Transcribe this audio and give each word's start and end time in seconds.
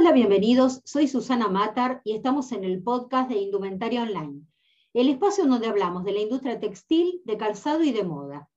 Hola, 0.00 0.12
bienvenidos. 0.12 0.80
Soy 0.84 1.08
Susana 1.08 1.48
Matar 1.48 2.02
y 2.04 2.12
estamos 2.12 2.52
en 2.52 2.62
el 2.62 2.84
podcast 2.84 3.28
de 3.28 3.38
Indumentaria 3.38 4.04
Online, 4.04 4.42
el 4.94 5.08
espacio 5.08 5.44
donde 5.44 5.66
hablamos 5.66 6.04
de 6.04 6.12
la 6.12 6.20
industria 6.20 6.60
textil, 6.60 7.20
de 7.24 7.36
calzado 7.36 7.82
y 7.82 7.90
de 7.90 8.04
moda. 8.04 8.48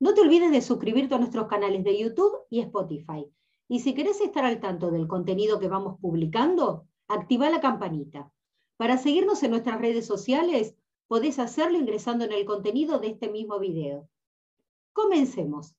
No 0.00 0.14
te 0.14 0.22
olvides 0.22 0.50
de 0.52 0.62
suscribirte 0.62 1.14
a 1.14 1.18
nuestros 1.18 1.48
canales 1.48 1.84
de 1.84 1.98
YouTube 1.98 2.32
y 2.48 2.60
Spotify. 2.60 3.30
Y 3.68 3.80
si 3.80 3.92
querés 3.92 4.22
estar 4.22 4.46
al 4.46 4.58
tanto 4.58 4.90
del 4.90 5.06
contenido 5.06 5.60
que 5.60 5.68
vamos 5.68 6.00
publicando, 6.00 6.86
activa 7.08 7.50
la 7.50 7.60
campanita. 7.60 8.32
Para 8.78 8.96
seguirnos 8.96 9.42
en 9.42 9.50
nuestras 9.50 9.78
redes 9.78 10.06
sociales, 10.06 10.76
podés 11.08 11.38
hacerlo 11.38 11.76
ingresando 11.76 12.24
en 12.24 12.32
el 12.32 12.46
contenido 12.46 13.00
de 13.00 13.08
este 13.08 13.28
mismo 13.28 13.58
video. 13.58 14.08
Comencemos. 14.94 15.74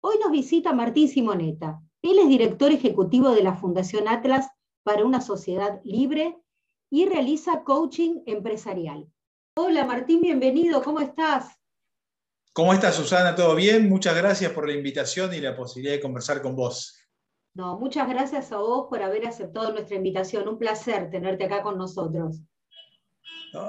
Hoy 0.00 0.16
nos 0.18 0.32
visita 0.32 0.72
Martín 0.72 1.08
Simoneta. 1.08 1.82
Él 2.02 2.18
es 2.18 2.28
director 2.28 2.72
ejecutivo 2.72 3.30
de 3.30 3.42
la 3.42 3.54
Fundación 3.54 4.08
Atlas 4.08 4.48
para 4.82 5.04
una 5.04 5.20
sociedad 5.20 5.80
libre 5.84 6.38
y 6.88 7.06
realiza 7.06 7.62
coaching 7.62 8.22
empresarial. 8.26 9.06
Hola 9.54 9.84
Martín, 9.84 10.22
bienvenido, 10.22 10.82
¿cómo 10.82 11.00
estás? 11.00 11.60
¿Cómo 12.54 12.72
estás 12.72 12.94
Susana? 12.94 13.34
¿Todo 13.34 13.54
bien? 13.54 13.88
Muchas 13.88 14.16
gracias 14.16 14.50
por 14.52 14.66
la 14.66 14.74
invitación 14.74 15.34
y 15.34 15.40
la 15.40 15.54
posibilidad 15.54 15.94
de 15.94 16.00
conversar 16.00 16.40
con 16.40 16.56
vos. 16.56 16.96
No, 17.52 17.78
muchas 17.78 18.08
gracias 18.08 18.50
a 18.50 18.58
vos 18.58 18.86
por 18.88 19.02
haber 19.02 19.26
aceptado 19.26 19.72
nuestra 19.72 19.96
invitación. 19.96 20.48
Un 20.48 20.58
placer 20.58 21.10
tenerte 21.10 21.44
acá 21.44 21.62
con 21.62 21.76
nosotros. 21.76 22.40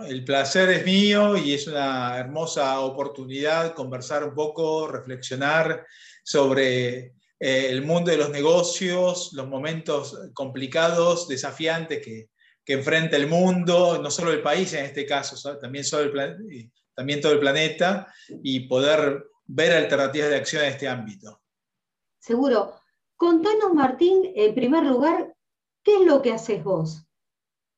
El 0.07 0.23
placer 0.23 0.69
es 0.69 0.85
mío 0.85 1.35
y 1.35 1.53
es 1.53 1.67
una 1.67 2.17
hermosa 2.17 2.79
oportunidad 2.79 3.73
conversar 3.73 4.23
un 4.23 4.35
poco, 4.35 4.87
reflexionar 4.87 5.85
sobre 6.23 7.15
eh, 7.43 7.71
el 7.71 7.81
mundo 7.81 8.11
de 8.11 8.17
los 8.17 8.29
negocios, 8.29 9.31
los 9.33 9.47
momentos 9.47 10.15
complicados, 10.35 11.27
desafiantes 11.27 12.05
que, 12.05 12.29
enfrenta 12.67 13.17
el 13.17 13.27
mundo, 13.27 13.99
no 14.01 14.09
solo 14.09 14.31
el 14.31 14.41
país 14.41 14.71
en 14.71 14.85
este 14.85 15.05
caso, 15.05 15.57
también, 15.57 15.83
también 16.95 17.19
todo 17.19 17.33
el 17.33 17.39
planeta, 17.39 18.07
y 18.41 18.61
poder 18.61 19.25
ver 19.45 19.73
alternativas 19.73 20.29
de 20.29 20.37
acción 20.37 20.63
en 20.63 20.69
este 20.69 20.87
ámbito. 20.87 21.41
Seguro. 22.17 22.79
Contanos, 23.17 23.73
Martín, 23.73 24.31
en 24.33 24.55
primer 24.55 24.85
lugar, 24.85 25.35
¿qué 25.83 25.95
es 25.95 26.05
lo 26.05 26.21
que 26.21 26.31
haces 26.31 26.63
vos 26.63 27.05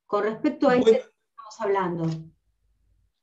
con 0.05 0.25
respecto 0.25 0.69
a 0.69 0.75
esto 0.75 0.91
que 0.91 0.97
estamos 0.97 1.55
hablando? 1.57 2.05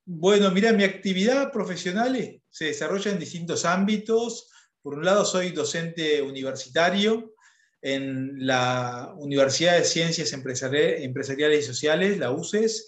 Bueno, 0.04 0.50
mira, 0.50 0.72
mi 0.72 0.82
actividad 0.82 1.52
profesional 1.52 2.42
se 2.48 2.64
desarrolla 2.64 3.12
en 3.12 3.20
distintos 3.20 3.64
ámbitos. 3.64 4.50
Por 4.82 4.94
un 4.94 5.04
lado, 5.04 5.24
soy 5.24 5.50
docente 5.50 6.22
universitario 6.22 7.34
en 7.82 8.46
la 8.46 9.12
Universidad 9.16 9.76
de 9.76 9.84
Ciencias 9.84 10.32
Empresariales 10.32 11.64
y 11.64 11.66
Sociales, 11.66 12.18
la 12.18 12.30
UCES, 12.30 12.86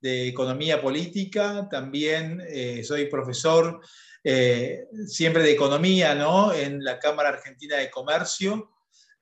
de 0.00 0.28
Economía 0.28 0.80
Política. 0.80 1.68
También 1.70 2.42
eh, 2.48 2.82
soy 2.84 3.06
profesor 3.06 3.80
eh, 4.24 4.86
siempre 5.06 5.42
de 5.42 5.52
Economía 5.52 6.14
¿no? 6.14 6.52
en 6.52 6.82
la 6.82 6.98
Cámara 6.98 7.30
Argentina 7.30 7.76
de 7.76 7.90
Comercio. 7.90 8.70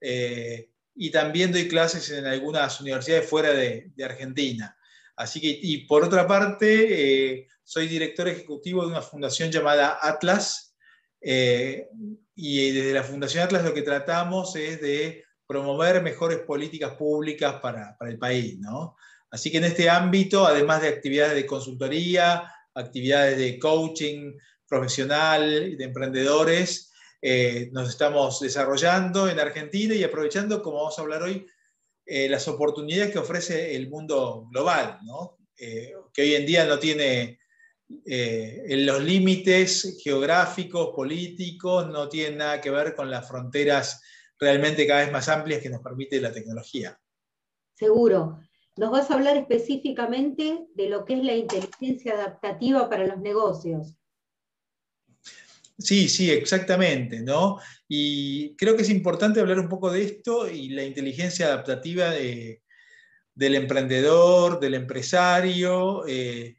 Eh, 0.01 0.69
y 0.95 1.11
también 1.11 1.51
doy 1.51 1.67
clases 1.67 2.09
en 2.11 2.25
algunas 2.25 2.81
universidades 2.81 3.29
fuera 3.29 3.53
de, 3.53 3.91
Argentina. 4.03 4.75
Así 5.15 5.39
que, 5.39 5.47
y 5.61 5.85
por 5.85 6.03
otra 6.03 6.27
parte, 6.27 7.47
soy 7.63 7.87
director 7.87 8.27
ejecutivo 8.27 8.81
de 8.81 8.89
una 8.89 9.01
fundación 9.01 9.51
llamada 9.51 9.97
Atlas, 10.01 10.68
eh, 11.21 11.89
y 12.35 12.71
desde 12.71 12.93
la 12.93 13.03
Fundación 13.03 13.43
Atlas 13.43 13.65
lo 13.65 13.73
que 13.73 13.81
tratamos 13.81 14.55
es 14.55 14.81
de 14.81 15.23
promover 15.45 16.01
mejores 16.01 16.39
políticas 16.39 16.93
públicas 16.93 17.55
para, 17.61 17.97
el 18.01 18.17
país. 18.17 18.57
¿no? 18.59 18.95
Así 19.31 19.51
que 19.51 19.57
en 19.57 19.65
este 19.65 19.89
ámbito, 19.89 20.45
además 20.45 20.81
de 20.81 20.89
actividades 20.89 21.35
de 21.35 21.45
consultoría, 21.45 22.43
actividades 22.75 23.37
de 23.37 23.59
coaching 23.59 24.33
profesional, 24.67 25.75
de 25.75 25.83
emprendedores, 25.83 26.91
eh, 27.21 27.69
nos 27.73 27.89
estamos 27.89 28.39
desarrollando 28.39 29.27
en 29.27 29.39
Argentina 29.39 29.93
y 29.93 30.03
aprovechando, 30.03 30.61
como 30.61 30.77
vamos 30.77 30.97
a 30.97 31.01
hablar 31.01 31.23
hoy, 31.23 31.45
eh, 32.05 32.29
las 32.29 32.47
oportunidades 32.47 33.11
que 33.11 33.19
ofrece 33.19 33.75
el 33.75 33.89
mundo 33.89 34.47
global, 34.51 34.99
¿no? 35.03 35.37
que 35.57 36.21
hoy 36.21 36.35
en 36.35 36.45
día 36.45 36.65
no 36.65 36.79
tiene 36.79 37.38
eh, 38.05 38.63
en 38.67 38.85
los 38.85 39.03
límites 39.03 39.97
geográficos, 40.03 40.89
políticos, 40.95 41.87
no 41.87 42.07
tiene 42.07 42.37
nada 42.37 42.61
que 42.61 42.69
ver 42.69 42.95
con 42.95 43.09
las 43.09 43.27
fronteras 43.27 44.01
realmente 44.39 44.85
cada 44.87 45.01
vez 45.01 45.11
más 45.11 45.27
amplias 45.27 45.61
que 45.61 45.69
nos 45.69 45.81
permite 45.81 46.21
la 46.21 46.31
tecnología. 46.31 46.99
Seguro. 47.73 48.39
Nos 48.77 48.91
vas 48.91 49.09
a 49.09 49.15
hablar 49.15 49.35
específicamente 49.37 50.67
de 50.75 50.89
lo 50.89 51.03
que 51.03 51.15
es 51.15 51.23
la 51.23 51.35
inteligencia 51.35 52.13
adaptativa 52.13 52.89
para 52.89 53.07
los 53.07 53.19
negocios. 53.19 53.95
Sí, 55.77 56.09
sí, 56.09 56.29
exactamente, 56.29 57.21
¿no? 57.21 57.57
Y 57.87 58.55
creo 58.55 58.75
que 58.75 58.83
es 58.83 58.89
importante 58.89 59.39
hablar 59.39 59.59
un 59.59 59.69
poco 59.69 59.89
de 59.91 60.03
esto 60.03 60.49
y 60.49 60.69
la 60.69 60.83
inteligencia 60.83 61.47
adaptativa 61.47 62.11
del 62.11 63.55
emprendedor, 63.55 64.59
del 64.59 64.75
empresario, 64.75 66.05
eh, 66.05 66.58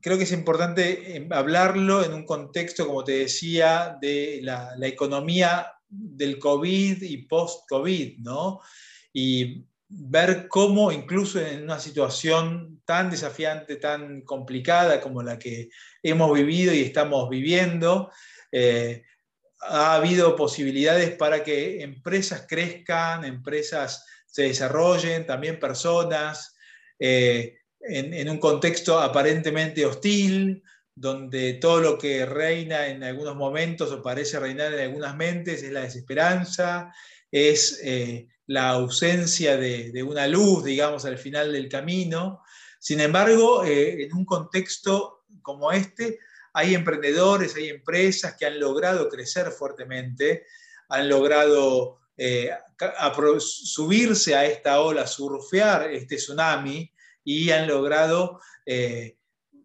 creo 0.00 0.16
que 0.16 0.24
es 0.24 0.32
importante 0.32 1.16
eh, 1.16 1.28
hablarlo 1.30 2.04
en 2.04 2.12
un 2.12 2.24
contexto, 2.24 2.86
como 2.86 3.04
te 3.04 3.12
decía, 3.12 3.96
de 4.00 4.40
la, 4.42 4.74
economía 4.82 5.72
del 5.88 6.38
COVID 6.38 7.02
y 7.02 7.18
post-COVID, 7.26 8.18
¿no? 8.18 8.60
Y 9.12 9.64
ver 9.88 10.48
cómo 10.48 10.92
incluso 10.92 11.40
en 11.40 11.62
una 11.62 11.78
situación 11.78 12.82
tan 12.84 13.10
desafiante, 13.10 13.76
tan 13.76 14.20
complicada 14.22 15.00
como 15.00 15.22
la 15.22 15.38
que 15.38 15.70
hemos 16.02 16.32
vivido 16.34 16.74
y 16.74 16.80
estamos 16.80 17.28
viviendo, 17.30 18.10
eh, 18.52 19.04
ha 19.60 19.94
habido 19.94 20.36
posibilidades 20.36 21.16
para 21.16 21.42
que 21.42 21.82
empresas 21.82 22.46
crezcan, 22.48 23.24
empresas 23.24 24.04
se 24.26 24.42
desarrollen, 24.42 25.26
también 25.26 25.58
personas. 25.58 26.54
Eh, 26.98 27.57
en, 27.80 28.28
un 28.28 28.38
contexto 28.38 28.98
aparentemente 28.98 29.86
hostil, 29.86 30.62
donde 30.94 31.54
todo 31.54 31.80
lo 31.80 31.98
que 31.98 32.26
reina 32.26 32.88
en 32.88 33.04
algunos 33.04 33.36
momentos 33.36 33.92
o 33.92 34.02
parece 34.02 34.40
reinar 34.40 34.74
en 34.74 34.80
algunas 34.80 35.16
mentes 35.16 35.62
es 35.62 35.70
la 35.70 35.82
desesperanza, 35.82 36.92
es 37.30 37.80
eh, 37.84 38.28
la 38.46 38.70
ausencia 38.70 39.56
de, 39.56 40.02
una 40.02 40.26
luz, 40.26 40.64
digamos, 40.64 41.04
al 41.04 41.18
final 41.18 41.52
del 41.52 41.68
camino. 41.68 42.42
Sin 42.80 43.00
embargo, 43.00 43.64
eh, 43.64 44.02
en 44.04 44.14
un 44.14 44.24
contexto 44.24 45.24
como 45.42 45.70
este, 45.70 46.18
hay 46.52 46.74
emprendedores, 46.74 47.54
hay 47.54 47.68
empresas 47.68 48.34
que 48.36 48.46
han 48.46 48.58
logrado 48.58 49.08
crecer 49.08 49.50
fuertemente, 49.52 50.46
han 50.88 51.08
logrado 51.08 52.00
eh, 52.16 52.50
subirse 53.38 54.34
a 54.34 54.44
esta 54.44 54.80
ola, 54.80 55.06
surfear 55.06 55.92
este 55.92 56.16
tsunami, 56.16 56.90
y 57.28 57.50
han 57.50 57.68
logrado, 57.68 58.40
eh, 58.64 59.18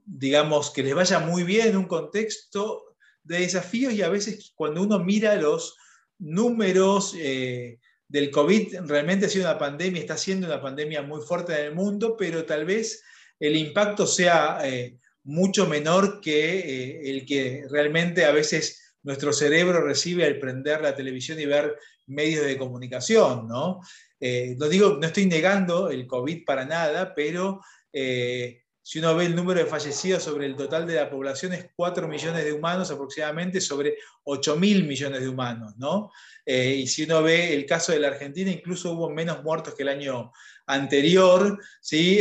digamos, 0.06 0.70
que 0.72 0.84
les 0.84 0.94
vaya 0.94 1.20
muy 1.20 1.44
bien 1.44 1.70
en 1.70 1.78
un 1.78 1.86
contexto 1.86 2.98
de 3.24 3.40
desafíos 3.40 3.94
y 3.94 4.02
a 4.02 4.10
veces 4.10 4.52
cuando 4.54 4.84
uno 4.84 5.00
mira 5.00 5.38
los 5.38 5.78
números 6.20 7.16
eh, 7.18 7.80
del 8.10 8.32
COVID, 8.32 8.82
realmente 8.82 9.28
ha 9.28 9.30
sido 9.30 9.46
una 9.46 9.58
pandemia, 9.58 10.02
está 10.02 10.18
siendo 10.18 10.46
una 10.46 10.62
pandemia 10.62 11.04
muy 11.04 11.22
fuerte 11.22 11.54
en 11.54 11.68
el 11.68 11.74
mundo, 11.74 12.18
pero 12.18 12.44
tal 12.44 12.66
vez 12.66 13.02
el 13.40 13.56
impacto 13.56 14.08
sea 14.08 14.60
eh, 14.66 14.98
mucho 15.24 15.66
menor 15.66 16.20
que 16.20 17.10
el 17.10 17.26
que 17.26 17.66
realmente 17.70 18.26
a 18.26 18.34
veces 18.34 18.94
nuestro 19.04 19.32
cerebro 19.32 19.82
recibe 19.82 20.26
al 20.26 20.38
prender 20.38 20.82
la 20.82 20.96
televisión 20.96 21.40
y 21.40 21.46
ver 21.46 21.78
medios 22.08 22.46
de 22.46 22.58
comunicación, 22.58 23.48
¿no? 23.48 23.82
Eh, 24.20 24.56
no 24.58 24.70
digo, 24.70 24.98
no 25.00 25.06
estoy 25.06 25.26
negando 25.26 25.90
el 25.90 26.08
COVID 26.08 26.46
para 26.46 26.66
nada, 26.66 27.14
pero 27.14 27.60
eh, 27.92 28.62
si 28.82 29.00
uno 29.00 29.16
ve 29.16 29.26
el 29.26 29.36
número 29.36 29.60
de 29.60 29.66
fallecidos 29.66 30.24
sobre 30.24 30.46
el 30.46 30.56
total 30.56 30.88
de 30.88 30.96
la 30.96 31.10
población 31.10 31.54
es 31.54 31.72
4 31.76 32.08
millones 32.08 32.46
de 32.46 32.54
humanos 32.54 32.90
aproximadamente 32.90 33.60
sobre 33.60 33.98
8 34.24 34.56
mil 34.56 34.86
millones 34.86 35.22
de 35.22 35.28
humanos, 35.28 35.74
¿no? 35.78 36.10
Eh, 36.46 36.76
y 36.76 36.88
si 36.88 37.04
uno 37.04 37.22
ve 37.22 37.54
el 37.54 37.66
caso 37.66 37.92
de 37.92 38.00
la 38.00 38.10
Argentina, 38.10 38.52
incluso 38.52 38.94
hubo 38.94 39.10
menos 39.10 39.44
muertos 39.44 39.76
que 39.76 39.84
el 39.84 39.90
año 39.90 40.32
anterior, 40.68 41.60
¿sí? 41.82 42.20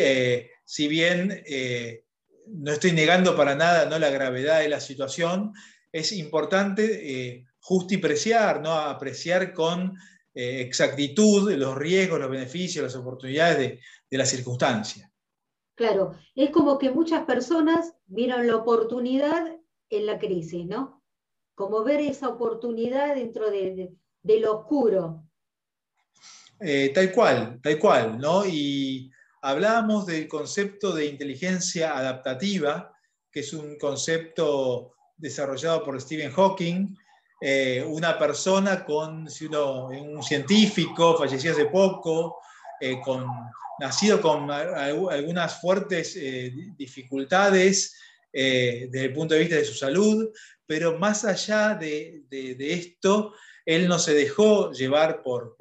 si 0.65 0.89
bien 0.89 1.45
no 2.49 2.73
estoy 2.73 2.93
negando 2.93 3.37
para 3.37 3.55
nada 3.55 3.87
¿no? 3.87 3.99
la 4.01 4.11
gravedad 4.11 4.61
de 4.61 4.69
la 4.69 4.81
situación, 4.81 5.53
es 5.93 6.11
importante 6.13 7.45
justipreciar, 7.63 8.61
¿no? 8.61 8.73
apreciar 8.73 9.55
con 9.55 9.97
eh, 10.35 10.61
exactitud 10.61 11.51
los 11.53 11.77
riesgos, 11.77 12.21
los 12.21 12.31
beneficios, 12.31 12.85
las 12.85 12.97
oportunidades 12.97 13.59
de, 13.59 13.81
de 14.11 14.19
la 14.19 14.27
circunstancia. 14.27 15.11
Claro, 15.75 16.13
es 16.35 16.51
como 16.51 16.79
que 16.79 16.91
muchas 16.91 17.25
personas 17.25 17.95
vieron 18.07 18.47
la 18.47 18.57
oportunidad 18.57 19.57
en 19.89 20.07
la 20.07 20.19
crisis, 20.19 20.67
¿no? 20.67 21.03
Como 21.55 21.85
ver 21.85 22.01
esa 22.01 22.29
oportunidad 22.29 23.15
dentro 23.15 23.51
de, 23.51 23.97
lo 24.41 24.61
oscuro. 24.61 25.25
Eh, 26.61 26.91
tal 26.95 27.13
cual, 27.13 27.61
tal 27.63 27.79
cual, 27.79 28.19
¿no? 28.19 28.45
Y 28.47 29.11
hablábamos 29.43 30.07
del 30.07 30.29
concepto 30.29 30.95
de 30.95 31.07
inteligencia 31.07 31.97
adaptativa, 31.97 32.95
que 33.31 33.41
es 33.41 33.53
un 33.53 33.79
concepto 33.79 34.95
desarrollado 35.17 35.85
por 35.85 36.01
Stephen 36.01 36.33
Hawking, 36.33 36.97
eh, 37.43 37.85
una 37.87 38.19
persona 38.19 38.85
con, 38.85 39.29
si 39.29 39.47
uno, 39.47 39.89
un 39.89 40.23
científico, 40.23 41.17
fallecido 41.17 41.55
hace 41.55 41.67
poco, 41.67 42.39
eh, 42.81 43.01
con, 43.01 43.27
nacido 43.81 44.21
con 44.21 44.51
algunas 44.51 45.61
fuertes 45.61 46.17
dificultades 46.77 47.97
desde 48.33 49.05
el 49.05 49.13
punto 49.13 49.35
de 49.35 49.41
vista 49.41 49.57
de 49.57 49.65
su 49.65 49.75
salud, 49.75 50.31
pero 50.67 50.99
más 50.99 51.25
allá 51.25 51.75
de, 51.75 52.25
esto, 52.59 53.35
él 53.67 53.89
no 53.89 53.99
se 53.99 54.15
dejó 54.15 54.73
llevar 54.73 55.23
por, 55.23 55.57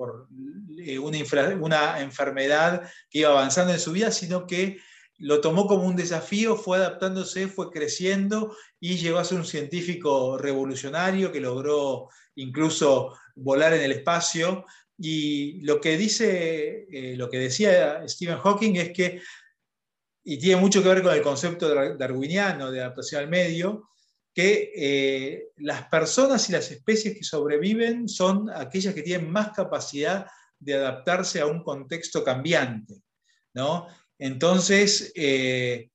eh, 0.79 0.97
una, 0.97 1.99
enfermedad 1.99 2.89
que 3.09 3.19
iba 3.19 3.29
avanzando 3.29 3.73
en 3.73 3.79
su 3.79 3.91
vida, 3.91 4.09
sino 4.09 4.47
que 4.47 4.77
lo 5.21 5.39
tomó 5.39 5.67
como 5.67 5.83
un 5.83 5.95
desafío, 5.95 6.55
fue 6.55 6.77
adaptándose, 6.77 7.47
fue 7.47 7.69
creciendo 7.69 8.55
y 8.79 8.97
llegó 8.97 9.19
a 9.19 9.23
ser 9.23 9.37
un 9.37 9.45
científico 9.45 10.37
revolucionario 10.37 11.31
que 11.31 11.39
logró 11.39 12.09
incluso 12.35 13.15
volar 13.35 13.73
en 13.73 13.83
el 13.83 13.91
espacio. 13.91 14.65
Y 14.97 15.61
lo 15.61 15.79
que 15.79 15.95
dice, 15.95 16.87
eh, 16.91 17.15
lo 17.15 17.29
que 17.29 17.37
decía 17.37 18.03
Stephen 18.07 18.39
Hawking 18.39 18.75
es 18.77 18.91
que, 18.93 19.21
y 20.23 20.39
tiene 20.39 20.59
mucho 20.59 20.81
que 20.81 20.89
ver 20.89 21.03
con 21.03 21.13
el 21.13 21.21
concepto 21.21 21.73
darwiniano 21.95 22.71
de 22.71 22.81
adaptación 22.81 23.21
al 23.21 23.29
medio, 23.29 23.89
que 24.33 24.71
eh, 24.75 25.49
las 25.57 25.87
personas 25.87 26.49
y 26.49 26.53
las 26.53 26.71
especies 26.71 27.15
que 27.15 27.23
sobreviven 27.23 28.07
son 28.07 28.49
aquellas 28.49 28.95
que 28.95 29.03
tienen 29.03 29.29
más 29.29 29.51
capacidad 29.51 30.25
de 30.57 30.75
adaptarse 30.75 31.41
a 31.41 31.45
un 31.45 31.63
contexto 31.63 32.23
cambiante. 32.23 33.03
¿no? 33.53 33.87
Entonces, 34.21 35.11
eh, 35.15 35.89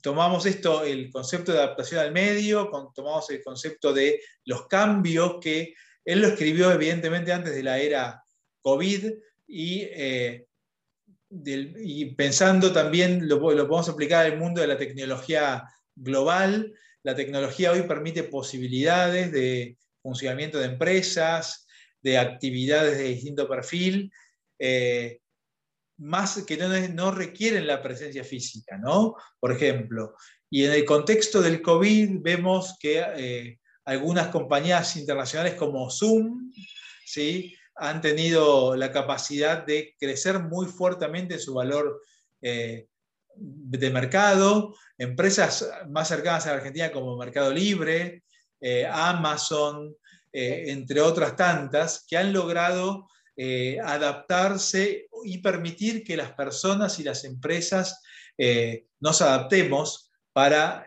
tomamos 0.00 0.46
esto, 0.46 0.84
el 0.84 1.10
concepto 1.10 1.50
de 1.50 1.58
adaptación 1.58 1.98
al 1.98 2.12
medio, 2.12 2.70
tomamos 2.94 3.28
el 3.30 3.42
concepto 3.42 3.92
de 3.92 4.20
los 4.44 4.68
cambios 4.68 5.38
que 5.40 5.74
él 6.04 6.20
lo 6.20 6.28
escribió 6.28 6.70
evidentemente 6.70 7.32
antes 7.32 7.52
de 7.52 7.64
la 7.64 7.80
era 7.80 8.22
COVID 8.60 9.12
y, 9.48 9.80
eh, 9.90 10.46
pensando 12.16 12.72
también, 12.72 13.28
lo, 13.28 13.38
lo 13.40 13.66
podemos 13.66 13.88
aplicar 13.88 14.26
al 14.26 14.38
mundo 14.38 14.60
de 14.60 14.68
la 14.68 14.78
tecnología 14.78 15.64
global, 15.96 16.72
la 17.02 17.16
tecnología 17.16 17.72
hoy 17.72 17.82
permite 17.82 18.22
posibilidades 18.22 19.32
de 19.32 19.78
funcionamiento 20.00 20.58
de 20.58 20.66
empresas, 20.66 21.66
de 22.00 22.18
actividades 22.18 22.98
de 22.98 23.04
distinto 23.04 23.48
perfil, 23.48 24.12
eh, 24.60 25.18
más 25.98 26.42
que 26.44 26.56
no, 26.56 27.10
requieren 27.10 27.66
la 27.66 27.82
presencia 27.82 28.24
física, 28.24 28.76
¿no? 28.78 29.14
Por 29.38 29.52
ejemplo, 29.52 30.14
y 30.50 30.64
en 30.64 30.72
el 30.72 30.84
contexto 30.84 31.40
del 31.40 31.62
COVID 31.62 32.20
vemos 32.20 32.76
que 32.80 33.04
eh, 33.16 33.58
algunas 33.84 34.28
compañías 34.28 34.96
internacionales 34.96 35.54
como 35.54 35.90
Zoom, 35.90 36.52
¿sí? 37.04 37.54
han 37.76 38.00
tenido 38.00 38.76
la 38.76 38.92
capacidad 38.92 39.64
de 39.64 39.94
crecer 39.98 40.38
muy 40.40 40.66
fuertemente 40.66 41.38
su 41.38 41.54
valor 41.54 42.02
eh, 42.40 42.86
de 43.36 43.90
mercado, 43.90 44.74
empresas 44.96 45.68
más 45.88 46.08
cercanas 46.08 46.46
a 46.46 46.50
la 46.50 46.56
Argentina 46.56 46.92
como 46.92 47.16
Mercado 47.16 47.52
Libre, 47.52 48.22
eh, 48.60 48.86
Amazon, 48.86 49.94
eh, 50.32 50.66
entre 50.68 51.00
otras 51.00 51.36
tantas, 51.36 52.04
que 52.08 52.16
han 52.16 52.32
logrado 52.32 53.08
eh, 53.36 53.78
adaptarse 53.82 55.06
y 55.24 55.38
permitir 55.38 56.04
que 56.04 56.16
las 56.16 56.32
personas 56.32 56.98
y 56.98 57.04
las 57.04 57.24
empresas 57.24 58.00
nos 58.98 59.22
adaptemos 59.22 60.10
para 60.32 60.84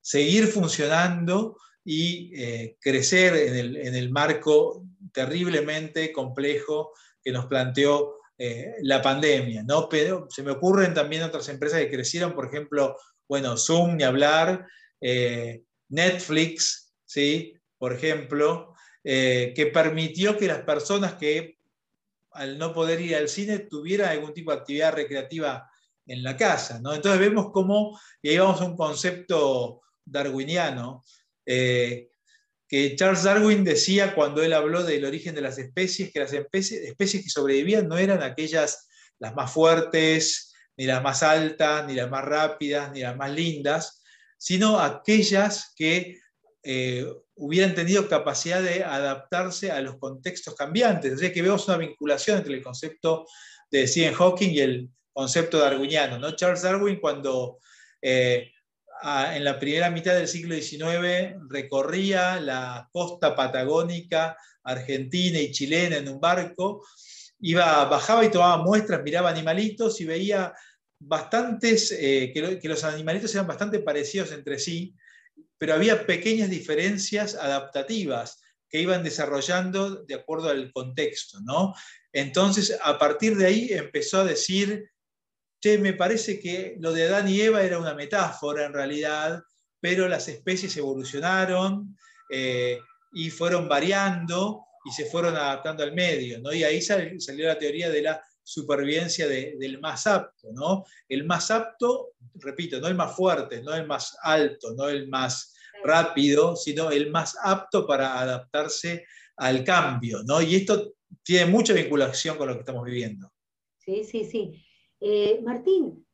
seguir 0.00 0.46
funcionando 0.46 1.58
y 1.84 2.32
crecer 2.80 3.36
en 3.36 3.56
el, 3.56 3.76
en 3.76 3.94
el 3.94 4.10
marco 4.10 4.86
terriblemente 5.12 6.12
complejo 6.12 6.92
que 7.22 7.30
nos 7.30 7.44
planteó 7.44 8.18
eh, 8.40 8.76
la 8.82 9.02
pandemia, 9.02 9.64
¿no? 9.64 9.88
Pero 9.88 10.28
se 10.30 10.44
me 10.44 10.52
ocurren 10.52 10.94
también 10.94 11.24
otras 11.24 11.48
empresas 11.48 11.80
que 11.80 11.90
crecieron, 11.90 12.34
por 12.34 12.46
ejemplo, 12.46 12.96
bueno, 13.28 13.56
Zoom, 13.56 13.96
ni 13.96 14.04
hablar, 14.04 14.64
eh, 15.00 15.64
Netflix, 15.88 16.94
¿sí? 17.04 17.54
Por 17.78 17.92
ejemplo, 17.92 18.74
eh, 19.02 19.52
que 19.56 19.66
permitió 19.66 20.36
que 20.36 20.46
las 20.46 20.62
personas 20.62 21.14
que 21.14 21.57
al 22.38 22.58
no 22.58 22.72
poder 22.72 23.00
ir 23.00 23.16
al 23.16 23.28
cine 23.28 23.58
tuvieran 23.60 24.10
algún 24.10 24.32
tipo 24.32 24.50
de 24.50 24.58
actividad 24.58 24.94
recreativa 24.94 25.68
en 26.06 26.22
la 26.22 26.36
casa, 26.36 26.80
¿no? 26.80 26.94
Entonces 26.94 27.20
vemos 27.20 27.50
cómo, 27.52 28.00
y 28.22 28.30
ahí 28.30 28.38
vamos 28.38 28.60
a 28.60 28.64
un 28.64 28.76
concepto 28.76 29.82
darwiniano, 30.04 31.04
que 32.68 32.94
Charles 32.96 33.22
Darwin 33.22 33.64
decía 33.64 34.14
cuando 34.14 34.42
él 34.42 34.52
habló 34.52 34.84
del 34.84 35.04
origen 35.04 35.34
de 35.34 35.40
las 35.40 35.58
especies, 35.58 36.12
que 36.12 36.20
las 36.20 36.32
especies, 36.32 36.82
especies 36.82 37.24
que 37.24 37.30
sobrevivían 37.30 37.88
no 37.88 37.96
eran 37.96 38.22
aquellas 38.22 38.88
las 39.18 39.34
más 39.34 39.50
fuertes, 39.50 40.54
ni 40.76 40.86
las 40.86 41.02
más 41.02 41.22
altas, 41.22 41.86
ni 41.86 41.94
las 41.94 42.10
más 42.10 42.24
rápidas, 42.24 42.92
ni 42.92 43.00
las 43.00 43.16
más 43.16 43.32
lindas, 43.32 44.02
sino 44.36 44.78
aquellas 44.78 45.72
que 45.76 46.18
eh, 46.62 47.06
hubieran 47.38 47.74
tenido 47.74 48.08
capacidad 48.08 48.62
de 48.62 48.84
adaptarse 48.84 49.70
a 49.70 49.80
los 49.80 49.96
contextos 49.98 50.54
cambiantes. 50.54 51.14
O 51.14 51.16
sea 51.18 51.32
que 51.32 51.42
vemos 51.42 51.66
una 51.68 51.78
vinculación 51.78 52.38
entre 52.38 52.54
el 52.54 52.62
concepto 52.62 53.26
de 53.70 53.86
Stephen 53.86 54.14
Hawking 54.14 54.50
y 54.50 54.60
el 54.60 54.90
concepto 55.12 55.58
darwiniano. 55.58 56.18
¿no? 56.18 56.36
Charles 56.36 56.62
Darwin 56.62 57.00
cuando 57.00 57.58
eh, 58.02 58.50
en 59.02 59.44
la 59.44 59.58
primera 59.58 59.90
mitad 59.90 60.14
del 60.14 60.28
siglo 60.28 60.54
XIX 60.54 61.36
recorría 61.48 62.40
la 62.40 62.88
costa 62.92 63.36
patagónica 63.36 64.36
argentina 64.64 65.38
y 65.38 65.52
chilena 65.52 65.96
en 65.96 66.08
un 66.08 66.20
barco, 66.20 66.84
iba, 67.40 67.84
bajaba 67.84 68.24
y 68.24 68.30
tomaba 68.30 68.62
muestras, 68.62 69.02
miraba 69.02 69.30
animalitos 69.30 70.00
y 70.00 70.04
veía 70.04 70.52
bastantes, 70.98 71.92
eh, 71.92 72.32
que, 72.34 72.68
los 72.68 72.84
animalitos 72.84 73.32
eran 73.34 73.46
bastante 73.46 73.78
parecidos 73.78 74.32
entre 74.32 74.58
sí, 74.58 74.94
pero 75.58 75.74
había 75.74 76.06
pequeñas 76.06 76.50
diferencias 76.50 77.34
adaptativas 77.34 78.40
que 78.70 78.80
iban 78.80 79.02
desarrollando 79.02 80.04
de 80.04 80.14
acuerdo 80.14 80.50
al 80.50 80.72
contexto. 80.72 81.40
¿no? 81.42 81.74
Entonces, 82.12 82.78
a 82.82 82.98
partir 82.98 83.36
de 83.36 83.46
ahí 83.46 83.68
empezó 83.72 84.20
a 84.20 84.24
decir 84.24 84.90
che, 85.60 85.78
me 85.78 85.92
parece 85.92 86.38
que 86.38 86.76
lo 86.78 86.92
de 86.92 87.04
Adán 87.04 87.28
y 87.28 87.40
Eva 87.40 87.62
era 87.62 87.78
una 87.78 87.94
metáfora 87.94 88.64
en 88.64 88.72
realidad, 88.72 89.42
pero 89.80 90.08
las 90.08 90.28
especies 90.28 90.76
evolucionaron 90.76 91.96
eh, 92.30 92.78
y 93.12 93.30
fueron 93.30 93.68
variando 93.68 94.64
y 94.84 94.92
se 94.92 95.06
fueron 95.06 95.36
adaptando 95.36 95.82
al 95.82 95.92
medio, 95.92 96.40
¿no? 96.40 96.52
Y 96.52 96.62
ahí 96.62 96.80
salió 96.80 97.46
la 97.46 97.58
teoría 97.58 97.90
de 97.90 98.02
la 98.02 98.22
supervivencia 98.48 99.28
del 99.28 99.78
más 99.78 100.06
apto, 100.06 100.48
¿no? 100.52 100.84
El 101.06 101.24
más 101.24 101.50
apto, 101.50 102.12
repito, 102.36 102.80
no 102.80 102.88
el 102.88 102.94
más 102.94 103.14
fuerte, 103.14 103.62
no 103.62 103.74
el 103.74 103.86
más 103.86 104.16
alto, 104.22 104.72
no 104.74 104.88
el 104.88 105.06
más 105.08 105.54
rápido, 105.84 106.56
sino 106.56 106.90
el 106.90 107.10
más 107.10 107.36
apto 107.42 107.86
para 107.86 108.18
adaptarse 108.18 109.04
al 109.36 109.64
cambio, 109.64 110.22
¿no? 110.24 110.40
Y 110.40 110.56
esto 110.56 110.94
tiene 111.22 111.44
mucha 111.50 111.74
vinculación 111.74 112.38
con 112.38 112.48
lo 112.48 112.54
que 112.54 112.60
estamos 112.60 112.84
viviendo. 112.86 113.30
Sí, 113.76 114.02
sí, 114.04 114.24
sí. 114.24 114.64
Eh, 114.98 115.40
Martín, 115.44 116.06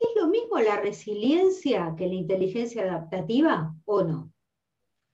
¿es 0.00 0.08
lo 0.16 0.26
mismo 0.26 0.58
la 0.58 0.80
resiliencia 0.80 1.94
que 1.96 2.08
la 2.08 2.14
inteligencia 2.14 2.82
adaptativa 2.82 3.72
o 3.84 4.02
no? 4.02 4.32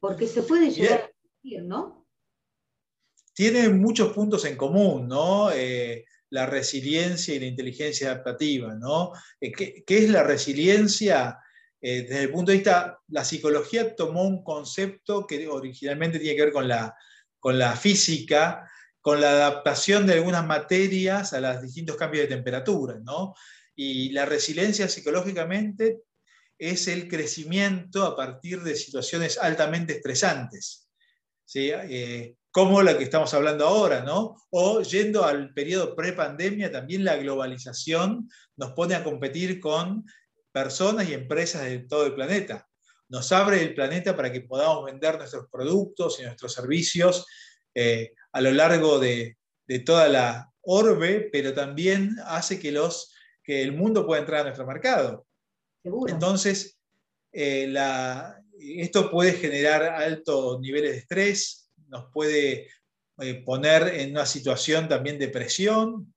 Porque 0.00 0.26
se 0.26 0.42
puede 0.42 0.70
llegar 0.70 1.00
a 1.00 1.12
decir, 1.34 1.64
¿no? 1.64 2.06
Tiene 3.34 3.68
muchos 3.68 4.14
puntos 4.14 4.46
en 4.46 4.56
común, 4.56 5.06
¿no? 5.06 5.50
Eh, 5.52 6.05
la 6.36 6.46
resiliencia 6.46 7.34
y 7.34 7.40
la 7.40 7.46
inteligencia 7.46 8.10
adaptativa, 8.10 8.74
¿no? 8.74 9.12
Eh, 9.40 9.52
¿qué, 9.52 9.84
es 9.88 10.10
la 10.10 10.22
resiliencia? 10.22 11.38
desde 11.78 12.22
el 12.22 12.30
punto 12.30 12.50
de 12.50 12.56
vista, 12.56 12.98
la 13.08 13.24
psicología 13.24 13.94
tomó 13.94 14.24
un 14.24 14.42
concepto 14.42 15.24
que 15.24 15.46
originalmente 15.46 16.18
tiene 16.18 16.34
que 16.34 16.44
ver 16.46 16.52
con 16.52 16.66
la, 16.66 16.96
con 17.38 17.60
la 17.60 17.76
física, 17.76 18.68
con 19.00 19.20
la 19.20 19.30
adaptación 19.30 20.04
de 20.04 20.14
algunas 20.14 20.44
materias 20.44 21.32
a 21.32 21.40
los 21.40 21.62
distintos 21.62 21.94
cambios 21.96 22.24
de 22.24 22.34
temperatura. 22.34 22.98
¿no? 23.04 23.34
Y 23.76 24.10
la 24.10 24.24
resiliencia 24.24 24.88
psicológicamente 24.88 26.00
es 26.58 26.88
el 26.88 27.06
crecimiento 27.06 28.04
a 28.04 28.16
partir 28.16 28.62
de 28.62 28.74
situaciones 28.74 29.38
altamente 29.38 29.92
estresantes, 29.92 30.88
¿sí? 31.44 31.70
Eh, 31.72 32.36
como 32.56 32.80
la 32.82 32.96
que 32.96 33.04
estamos 33.04 33.34
hablando 33.34 33.66
ahora, 33.66 34.00
¿no? 34.00 34.34
O 34.48 34.80
yendo 34.80 35.24
al 35.24 35.52
periodo 35.52 35.94
pre-pandemia, 35.94 36.72
también 36.72 37.04
la 37.04 37.16
globalización 37.16 38.30
nos 38.56 38.72
pone 38.72 38.94
a 38.94 39.04
competir 39.04 39.60
con 39.60 40.06
personas 40.52 41.06
y 41.06 41.12
empresas 41.12 41.64
de 41.64 41.80
todo 41.80 42.06
el 42.06 42.14
planeta. 42.14 42.66
Nos 43.10 43.30
abre 43.30 43.60
el 43.60 43.74
planeta 43.74 44.16
para 44.16 44.32
que 44.32 44.40
podamos 44.40 44.86
vender 44.86 45.18
nuestros 45.18 45.48
productos 45.52 46.18
y 46.18 46.22
nuestros 46.22 46.54
servicios 46.54 47.26
eh, 47.74 48.14
a 48.32 48.40
lo 48.40 48.50
largo 48.52 48.98
de, 49.00 49.36
de 49.66 49.78
toda 49.80 50.08
la 50.08 50.50
orbe, 50.62 51.28
pero 51.30 51.52
también 51.52 52.16
hace 52.24 52.58
que, 52.58 52.72
los, 52.72 53.12
que 53.44 53.60
el 53.60 53.74
mundo 53.74 54.06
pueda 54.06 54.22
entrar 54.22 54.40
a 54.40 54.44
nuestro 54.44 54.66
mercado. 54.66 55.26
Entonces, 55.84 56.78
eh, 57.34 57.70
esto 58.58 59.10
puede 59.10 59.32
generar 59.32 59.82
altos 59.82 60.58
niveles 60.60 60.92
de 60.92 60.98
estrés, 61.00 61.65
nos 61.88 62.10
puede 62.12 62.68
eh, 63.18 63.42
poner 63.46 63.94
en 63.94 64.10
una 64.10 64.26
situación 64.26 64.88
también 64.88 65.18
de 65.18 65.28
presión, 65.28 66.12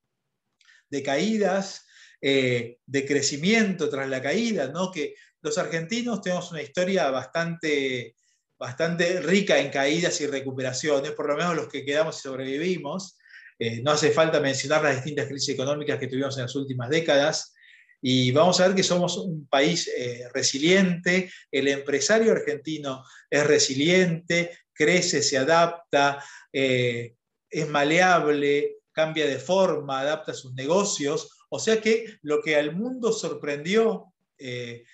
de 0.89 1.01
caídas, 1.01 1.85
eh, 2.21 2.77
de 2.85 3.05
crecimiento 3.05 3.89
tras 3.89 4.09
la 4.09 4.21
caída, 4.21 4.67
¿no? 4.67 4.91
que 4.91 5.15
los 5.41 5.57
argentinos 5.57 6.21
tenemos 6.21 6.51
una 6.51 6.61
historia 6.61 7.09
bastante, 7.09 8.15
bastante 8.57 9.21
rica 9.21 9.59
en 9.59 9.69
caídas 9.69 10.19
y 10.19 10.27
recuperaciones, 10.27 11.11
por 11.11 11.29
lo 11.29 11.38
menos 11.38 11.55
los 11.55 11.69
que 11.69 11.85
quedamos 11.85 12.17
y 12.17 12.21
sobrevivimos. 12.21 13.17
Eh, 13.57 13.81
no 13.81 13.91
hace 13.91 14.11
falta 14.11 14.41
mencionar 14.41 14.83
las 14.83 14.95
distintas 14.95 15.27
crisis 15.27 15.53
económicas 15.53 15.99
que 15.99 16.07
tuvimos 16.07 16.35
en 16.35 16.43
las 16.43 16.55
últimas 16.55 16.89
décadas. 16.89 17.53
Y 18.01 18.31
vamos 18.31 18.59
a 18.59 18.67
ver 18.67 18.75
que 18.75 18.83
somos 18.83 19.17
un 19.17 19.45
país 19.47 19.89
resiliente, 20.33 21.29
el 21.51 21.67
empresario 21.67 22.31
argentino 22.31 23.03
es 23.29 23.45
resiliente, 23.45 24.57
crece, 24.79 25.21
se 25.21 25.38
adapta, 25.38 26.24
eh, 26.53 27.15
es 27.50 27.67
maleable, 27.67 28.77
cambia 28.93 29.27
de 29.27 29.38
forma, 29.38 30.00
adapta 30.00 30.33
sus 30.33 30.53
negocios. 30.53 31.38
O 31.50 31.59
sea 31.59 31.81
que 31.81 32.17
lo 32.21 32.41
que 32.41 32.55
al 32.55 32.74
mundo 32.74 33.12
sorprendió 33.12 34.13
eh, 34.38 34.86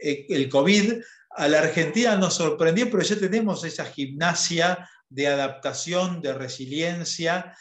eh, 0.00 0.26
el 0.28 0.50
COVID, 0.50 1.00
a 1.30 1.48
la 1.48 1.60
Argentina 1.60 2.14
nos 2.16 2.34
sorprendió, 2.34 2.90
pero 2.90 3.02
ya 3.02 3.18
tenemos 3.18 3.64
esa 3.64 3.86
gimnasia 3.86 4.86
de 5.08 5.28
adaptación, 5.28 6.20
de 6.20 6.34
resiliencia, 6.34 7.56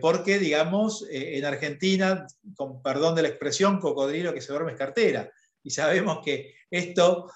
porque, 0.00 0.38
digamos, 0.38 1.06
en 1.10 1.44
Argentina, 1.44 2.26
con 2.54 2.82
perdón 2.82 3.14
de 3.14 3.22
la 3.22 3.28
expresión, 3.28 3.80
cocodrilo 3.80 4.32
que 4.32 4.40
se 4.40 4.52
duerme 4.52 4.72
es 4.72 4.78
cartera. 4.78 5.30
Y 5.62 5.70
sabemos 5.70 6.20
que 6.24 6.54
esto, 6.70 7.30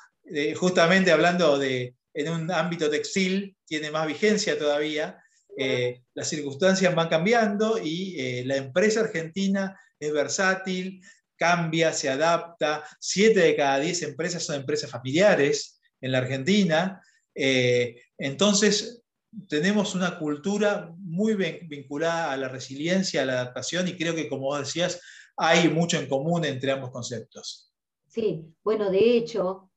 justamente 0.55 1.11
hablando 1.11 1.59
de, 1.59 1.97
en 2.15 2.29
un 2.29 2.51
ámbito 2.51 2.89
textil 2.89 3.57
tiene 3.67 3.91
más 3.91 4.07
vigencia 4.07 4.57
todavía. 4.57 5.21
Eh, 5.57 6.03
las 6.15 6.29
circunstancias 6.29 6.95
van 6.95 7.09
cambiando 7.09 7.79
y 7.79 8.19
eh, 8.19 8.45
la 8.47 8.57
empresa 8.57 9.01
argentina 9.01 9.79
es 9.99 10.13
versátil, 10.13 11.03
cambia, 11.37 11.93
se 11.93 12.09
adapta. 12.09 12.85
Siete 13.01 13.41
de 13.41 13.57
cada 13.57 13.81
diez 13.81 14.03
empresas 14.03 14.45
son 14.45 14.57
empresas 14.57 14.91
familiares 14.91 15.81
en 16.01 16.13
la 16.13 16.19
Argentina. 16.19 17.03
Eh, 17.35 18.01
entonces, 18.17 19.03
tenemos 19.49 19.97
una 19.97 20.19
cultura 20.19 20.93
muy 20.99 21.35
vinculada 21.35 22.33
a 22.33 22.37
la 22.37 22.49
resiliencia, 22.49 23.23
a 23.23 23.25
la 23.25 23.33
adaptación 23.35 23.89
y 23.89 23.97
creo 23.97 24.15
que, 24.15 24.29
como 24.29 24.45
vos 24.45 24.61
decías, 24.61 25.01
hay 25.37 25.69
mucho 25.69 25.99
en 25.99 26.09
común 26.09 26.45
entre 26.45 26.71
ambos 26.71 26.93
conceptos. 26.93 27.73
Sí, 28.07 28.45
bueno, 28.63 28.93
de 28.93 29.17
hecho, 29.17 29.73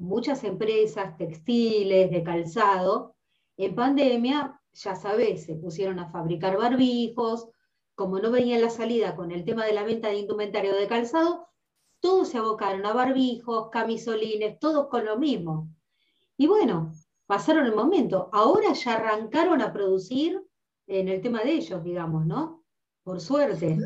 muchas 0.00 0.44
empresas 0.44 1.16
textiles, 1.18 2.10
de 2.10 2.22
calzado, 2.22 3.14
en 3.56 3.74
pandemia, 3.74 4.58
ya 4.72 4.96
sabes, 4.96 5.44
se 5.44 5.54
pusieron 5.54 5.98
a 5.98 6.10
fabricar 6.10 6.56
barbijos, 6.56 7.48
como 7.94 8.18
no 8.18 8.30
veían 8.30 8.62
la 8.62 8.70
salida 8.70 9.14
con 9.14 9.30
el 9.30 9.44
tema 9.44 9.66
de 9.66 9.74
la 9.74 9.84
venta 9.84 10.08
de 10.08 10.16
indumentario 10.16 10.74
de 10.74 10.88
calzado, 10.88 11.48
todos 12.00 12.30
se 12.30 12.38
abocaron 12.38 12.86
a 12.86 12.94
barbijos, 12.94 13.68
camisolines, 13.70 14.58
todos 14.58 14.88
con 14.88 15.04
lo 15.04 15.18
mismo. 15.18 15.68
Y 16.38 16.46
bueno, 16.46 16.92
pasaron 17.26 17.66
el 17.66 17.74
momento. 17.74 18.30
Ahora 18.32 18.72
ya 18.72 18.94
arrancaron 18.94 19.60
a 19.60 19.70
producir 19.70 20.42
en 20.86 21.08
el 21.08 21.20
tema 21.20 21.42
de 21.42 21.52
ellos, 21.52 21.84
digamos, 21.84 22.24
¿no? 22.24 22.64
Por 23.02 23.20
suerte. 23.20 23.76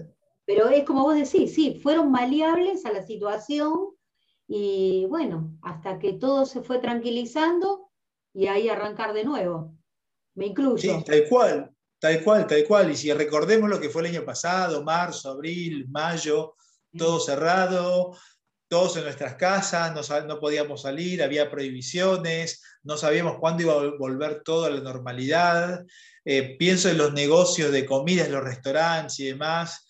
Pero 0.44 0.68
es 0.68 0.84
como 0.84 1.02
vos 1.02 1.16
decís, 1.16 1.52
sí, 1.52 1.80
fueron 1.82 2.12
maleables 2.12 2.86
a 2.86 2.92
la 2.92 3.02
situación 3.02 3.93
y 4.46 5.06
bueno, 5.06 5.56
hasta 5.62 5.98
que 5.98 6.14
todo 6.14 6.44
se 6.44 6.62
fue 6.62 6.78
tranquilizando 6.78 7.90
y 8.34 8.46
ahí 8.46 8.68
arrancar 8.68 9.14
de 9.14 9.24
nuevo. 9.24 9.74
Me 10.34 10.46
incluyo. 10.46 10.78
Sí, 10.78 11.04
tal 11.04 11.28
cual, 11.28 11.70
tal 11.98 12.22
cual, 12.22 12.46
tal 12.46 12.64
cual. 12.64 12.90
Y 12.90 12.96
si 12.96 13.12
recordemos 13.12 13.70
lo 13.70 13.80
que 13.80 13.88
fue 13.88 14.02
el 14.02 14.14
año 14.14 14.24
pasado, 14.24 14.82
marzo, 14.82 15.30
abril, 15.30 15.86
mayo, 15.88 16.56
todo 16.96 17.20
cerrado, 17.20 18.16
todos 18.68 18.96
en 18.96 19.04
nuestras 19.04 19.36
casas, 19.36 19.94
no, 19.94 20.26
no, 20.26 20.40
podíamos 20.40 20.82
salir, 20.82 21.22
había 21.22 21.50
prohibiciones, 21.50 22.62
no 22.82 22.96
sabíamos 22.96 23.38
cuándo 23.38 23.62
iba 23.62 23.72
a 23.74 23.96
volver 23.98 24.42
todo 24.42 24.64
a 24.64 24.70
la 24.70 24.80
normalidad. 24.80 25.84
Eh, 26.24 26.56
pienso 26.58 26.88
en 26.88 26.98
los 26.98 27.12
negocios 27.12 27.70
de 27.70 27.86
comidas, 27.86 28.28
los 28.28 28.42
restaurantes 28.42 29.20
y 29.20 29.26
demás, 29.26 29.88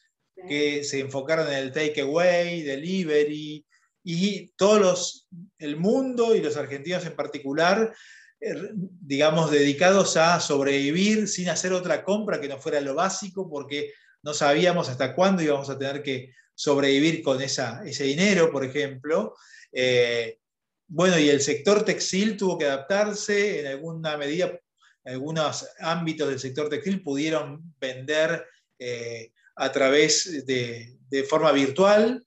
que 0.49 0.85
se 0.85 1.01
enfocaron 1.01 1.47
en 1.49 1.55
el 1.55 1.73
takeaway, 1.73 2.63
delivery, 2.63 3.64
y 4.05 4.49
todos 4.57 4.81
los, 4.81 5.29
el 5.59 5.77
mundo 5.79 6.37
y 6.37 6.43
los 6.43 6.57
argentinos 6.59 7.07
en 7.07 7.17
particular, 7.17 7.95
eh, 8.39 8.71
digamos, 8.75 9.51
dedicados 9.51 10.19
a 10.19 10.39
sobrevivir 10.41 11.27
sin 11.27 11.49
hacer 11.49 11.73
otra 11.73 12.05
compra 12.05 12.41
que 12.41 12.49
no 12.49 12.59
fuera 12.59 12.83
lo 12.83 12.95
básico, 12.95 13.49
porque 13.49 13.93
no 14.23 14.35
sabíamos 14.35 14.91
hasta 14.91 15.15
cuándo 15.15 15.43
íbamos 15.43 15.71
a 15.71 15.79
tener 15.79 16.03
que 16.03 16.33
sobrevivir 16.55 17.23
con 17.23 17.41
esa, 17.41 17.83
ese 17.85 18.05
dinero, 18.05 18.53
por 18.53 18.65
ejemplo. 18.65 19.35
Eh, 19.73 20.39
bueno, 20.87 21.19
y 21.19 21.31
el 21.31 21.41
sector 21.41 21.83
textil 21.83 22.37
tuvo 22.37 22.59
que 22.59 22.67
adaptarse 22.67 23.61
en 23.61 23.67
alguna 23.69 24.19
medida, 24.19 24.53
algunos 25.05 25.67
ámbitos 25.81 26.29
del 26.29 26.39
sector 26.39 26.69
textil 26.69 27.03
pudieron 27.03 27.75
vender 27.81 28.47
eh, 28.79 29.33
a 29.57 29.73
través 29.73 30.45
de, 30.47 30.99
de 31.09 31.25
forma 31.25 31.53
virtual, 31.53 32.23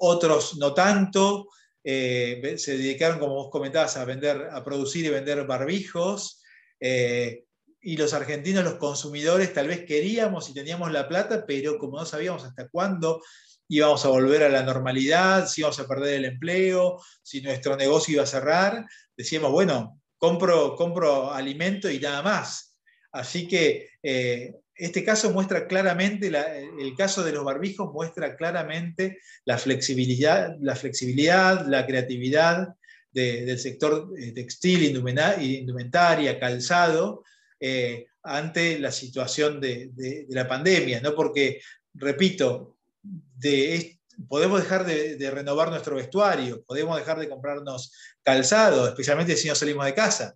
otros 0.00 0.56
no 0.56 0.74
tanto, 0.74 1.48
eh, 1.84 2.56
se 2.58 2.76
dedicaron, 2.76 3.18
como 3.18 3.34
vos 3.34 3.48
comentabas, 3.50 3.96
a, 3.96 4.04
vender, 4.04 4.48
a 4.50 4.64
producir 4.64 5.04
y 5.04 5.10
vender 5.10 5.46
barbijos, 5.46 6.42
eh, 6.80 7.44
y 7.80 7.96
los 7.96 8.12
argentinos, 8.14 8.64
los 8.64 8.74
consumidores, 8.74 9.52
tal 9.52 9.68
vez 9.68 9.84
queríamos 9.84 10.48
y 10.50 10.54
teníamos 10.54 10.90
la 10.90 11.06
plata, 11.06 11.44
pero 11.46 11.78
como 11.78 11.98
no 11.98 12.04
sabíamos 12.04 12.44
hasta 12.44 12.68
cuándo 12.68 13.20
íbamos 13.68 14.04
a 14.04 14.08
volver 14.08 14.42
a 14.42 14.48
la 14.48 14.62
normalidad, 14.62 15.46
si 15.46 15.60
íbamos 15.60 15.78
a 15.78 15.86
perder 15.86 16.14
el 16.14 16.24
empleo, 16.24 17.00
si 17.22 17.40
nuestro 17.42 17.76
negocio 17.76 18.14
iba 18.14 18.24
a 18.24 18.26
cerrar, 18.26 18.86
decíamos, 19.16 19.52
bueno, 19.52 20.00
compro, 20.18 20.74
compro 20.74 21.32
alimento 21.32 21.90
y 21.90 22.00
nada 22.00 22.22
más. 22.22 22.76
Así 23.12 23.46
que 23.46 23.88
eh, 24.02 24.54
este 24.76 25.04
caso 25.04 25.30
muestra 25.30 25.66
claramente, 25.66 26.26
el 26.26 26.94
caso 26.96 27.24
de 27.24 27.32
los 27.32 27.44
barbijos 27.44 27.92
muestra 27.92 28.36
claramente 28.36 29.18
la 29.44 29.58
flexibilidad, 29.58 30.54
la, 30.60 30.76
flexibilidad, 30.76 31.66
la 31.66 31.86
creatividad 31.86 32.74
del 33.12 33.58
sector 33.58 34.10
eh, 34.18 34.32
textil, 34.32 34.82
indumentaria, 34.84 36.38
calzado, 36.38 37.24
eh, 37.58 38.06
ante 38.22 38.78
la 38.78 38.92
situación 38.92 39.60
de, 39.60 40.26
la 40.28 40.46
pandemia, 40.46 41.00
¿no? 41.00 41.14
Porque, 41.14 41.60
repito, 41.94 42.76
podemos 44.28 44.60
dejar 44.60 44.84
de, 44.84 45.30
renovar 45.30 45.70
nuestro 45.70 45.96
vestuario, 45.96 46.62
podemos 46.64 46.98
dejar 46.98 47.18
de 47.18 47.28
comprarnos 47.28 47.92
calzado, 48.22 48.88
especialmente 48.88 49.36
si 49.36 49.48
no 49.48 49.54
salimos 49.54 49.86
de 49.86 49.94
casa. 49.94 50.34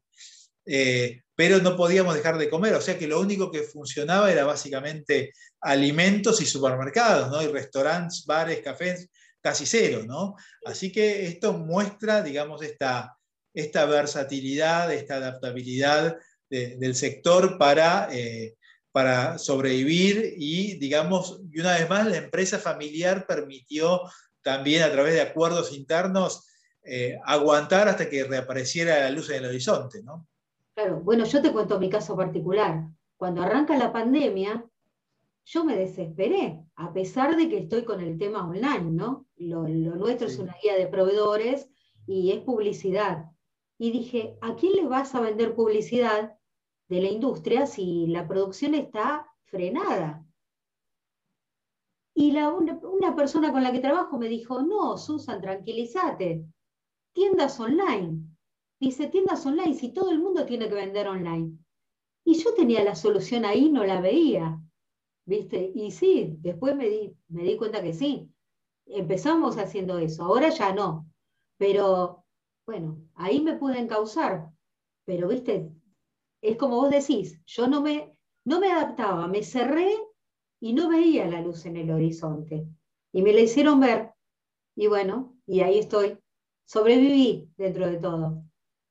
Eh, 0.67 1.23
pero 1.35 1.59
no 1.59 1.77
podíamos 1.77 2.15
dejar 2.15 2.37
de 2.37 2.51
comer, 2.51 2.75
o 2.75 2.81
sea 2.81 2.99
que 2.99 3.09
lo 3.09 3.19
único 3.19 3.51
que 3.51 3.63
funcionaba 3.63 4.31
era 4.31 4.45
básicamente 4.45 5.33
alimentos 5.61 6.41
y 6.43 6.47
supermercados, 6.47 7.31
¿no? 7.31 7.43
y 7.43 7.47
restaurantes, 7.47 8.25
bares, 8.27 8.61
cafés, 8.61 9.09
casi 9.41 9.65
cero. 9.65 10.03
¿no? 10.07 10.37
Así 10.65 10.93
que 10.93 11.27
esto 11.27 11.55
muestra, 11.55 12.23
digamos, 12.23 12.63
esta, 12.63 13.17
esta 13.55 13.87
versatilidad, 13.87 14.93
esta 14.93 15.17
adaptabilidad 15.17 16.19
del 16.51 16.97
sector 16.97 17.59
para, 17.59 18.09
eh, 18.11 18.57
para 18.91 19.39
sobrevivir 19.39 20.35
y, 20.37 20.79
digamos, 20.79 21.41
y 21.53 21.61
una 21.61 21.79
vez 21.79 21.89
más, 21.89 22.07
la 22.09 22.17
empresa 22.17 22.59
familiar 22.59 23.25
permitió 23.25 24.03
también 24.43 24.83
a 24.83 24.91
través 24.91 25.15
de 25.15 25.21
acuerdos 25.21 25.73
internos 25.73 26.47
eh, 26.83 27.19
aguantar 27.25 27.89
hasta 27.89 28.09
que 28.09 28.25
reapareciera 28.25 28.99
la 29.01 29.11
luz 29.11 29.31
en 29.31 29.37
el 29.37 29.47
horizonte. 29.47 30.03
¿no? 30.03 30.27
Claro, 30.81 31.01
bueno, 31.01 31.25
yo 31.27 31.43
te 31.43 31.53
cuento 31.53 31.79
mi 31.79 31.91
caso 31.91 32.17
particular. 32.17 32.89
Cuando 33.19 33.43
arranca 33.43 33.77
la 33.77 33.93
pandemia, 33.93 34.67
yo 35.45 35.63
me 35.63 35.77
desesperé, 35.77 36.65
a 36.75 36.91
pesar 36.95 37.37
de 37.37 37.51
que 37.51 37.59
estoy 37.59 37.85
con 37.85 38.01
el 38.01 38.17
tema 38.17 38.49
online, 38.49 38.91
¿no? 38.91 39.27
Lo, 39.37 39.69
nuestro 39.69 40.27
es 40.27 40.39
una 40.39 40.57
guía 40.63 40.77
de 40.77 40.87
proveedores 40.87 41.69
y 42.07 42.31
es 42.31 42.41
publicidad. 42.41 43.27
Y 43.77 43.91
dije, 43.91 44.39
¿a 44.41 44.57
quién 44.57 44.73
le 44.73 44.87
vas 44.87 45.15
a 45.15 45.21
vender 45.21 45.55
publicidad 45.55 46.39
de 46.89 47.03
la 47.03 47.09
industria 47.09 47.67
si 47.67 48.07
la 48.07 48.27
producción 48.27 48.75
está 48.75 49.27
frenada? 49.45 50.25
Y 52.15 52.35
una, 52.35 53.15
persona 53.15 53.53
con 53.53 53.63
la 53.63 53.71
que 53.71 53.81
trabajo 53.81 54.19
me 54.19 54.29
dijo, 54.29 54.63
no, 54.63 54.97
Susan, 54.97 55.43
tranquilízate, 55.43 56.47
tiendas 57.13 57.61
online. 57.61 58.31
Dice, 58.81 59.09
tiendas 59.09 59.45
online, 59.45 59.75
si 59.75 59.93
todo 59.93 60.11
el 60.11 60.19
mundo 60.19 60.47
tiene 60.47 60.69
que 60.69 60.75
vender 60.75 61.07
online. 61.07 61.59
Y 62.25 62.35
yo 62.43 62.55
tenía 62.55 62.83
la 62.83 62.95
solución 62.95 63.45
ahí, 63.45 63.71
no 63.71 63.85
la 63.85 64.01
veía, 64.01 64.59
¿viste? 65.27 65.71
Y 65.75 65.91
sí, 65.91 66.37
después 66.41 66.75
me 66.77 66.89
di, 66.89 67.17
me 67.29 67.45
di 67.45 67.57
cuenta 67.57 67.83
que 67.83 67.93
sí. 67.93 68.31
Empezamos 68.87 69.59
haciendo 69.59 69.99
eso, 69.99 70.25
ahora 70.25 70.49
ya 70.51 70.73
no. 70.73 71.07
Pero 71.59 72.25
bueno, 72.67 72.99
ahí 73.15 73.41
me 73.41 73.57
pude 73.57 73.79
encauzar. 73.79 74.51
Pero, 75.05 75.29
¿viste? 75.29 75.71
Es 76.41 76.57
como 76.57 76.77
vos 76.77 76.91
decís, 76.91 77.41
yo 77.47 77.69
no 77.69 77.83
me, 77.83 78.17
no 78.45 78.61
me 78.61 78.73
adaptaba, 78.73 79.29
me 79.29 79.43
cerré 79.43 79.95
y 80.61 80.73
no 80.73 80.89
veía 80.89 81.27
la 81.27 81.43
luz 81.43 81.67
en 81.67 81.77
el 81.77 81.91
horizonte. 81.91 82.67
Y 83.13 83.23
me 83.23 83.33
la 83.33 83.41
hicieron 83.43 83.81
ver. 83.81 84.13
Y 84.75 84.87
bueno, 84.87 85.37
y 85.47 85.61
ahí 85.61 85.79
estoy. 85.79 86.19
Sobreviví 86.65 87.51
dentro 87.57 87.87
de 87.89 87.99
todo. 87.99 88.45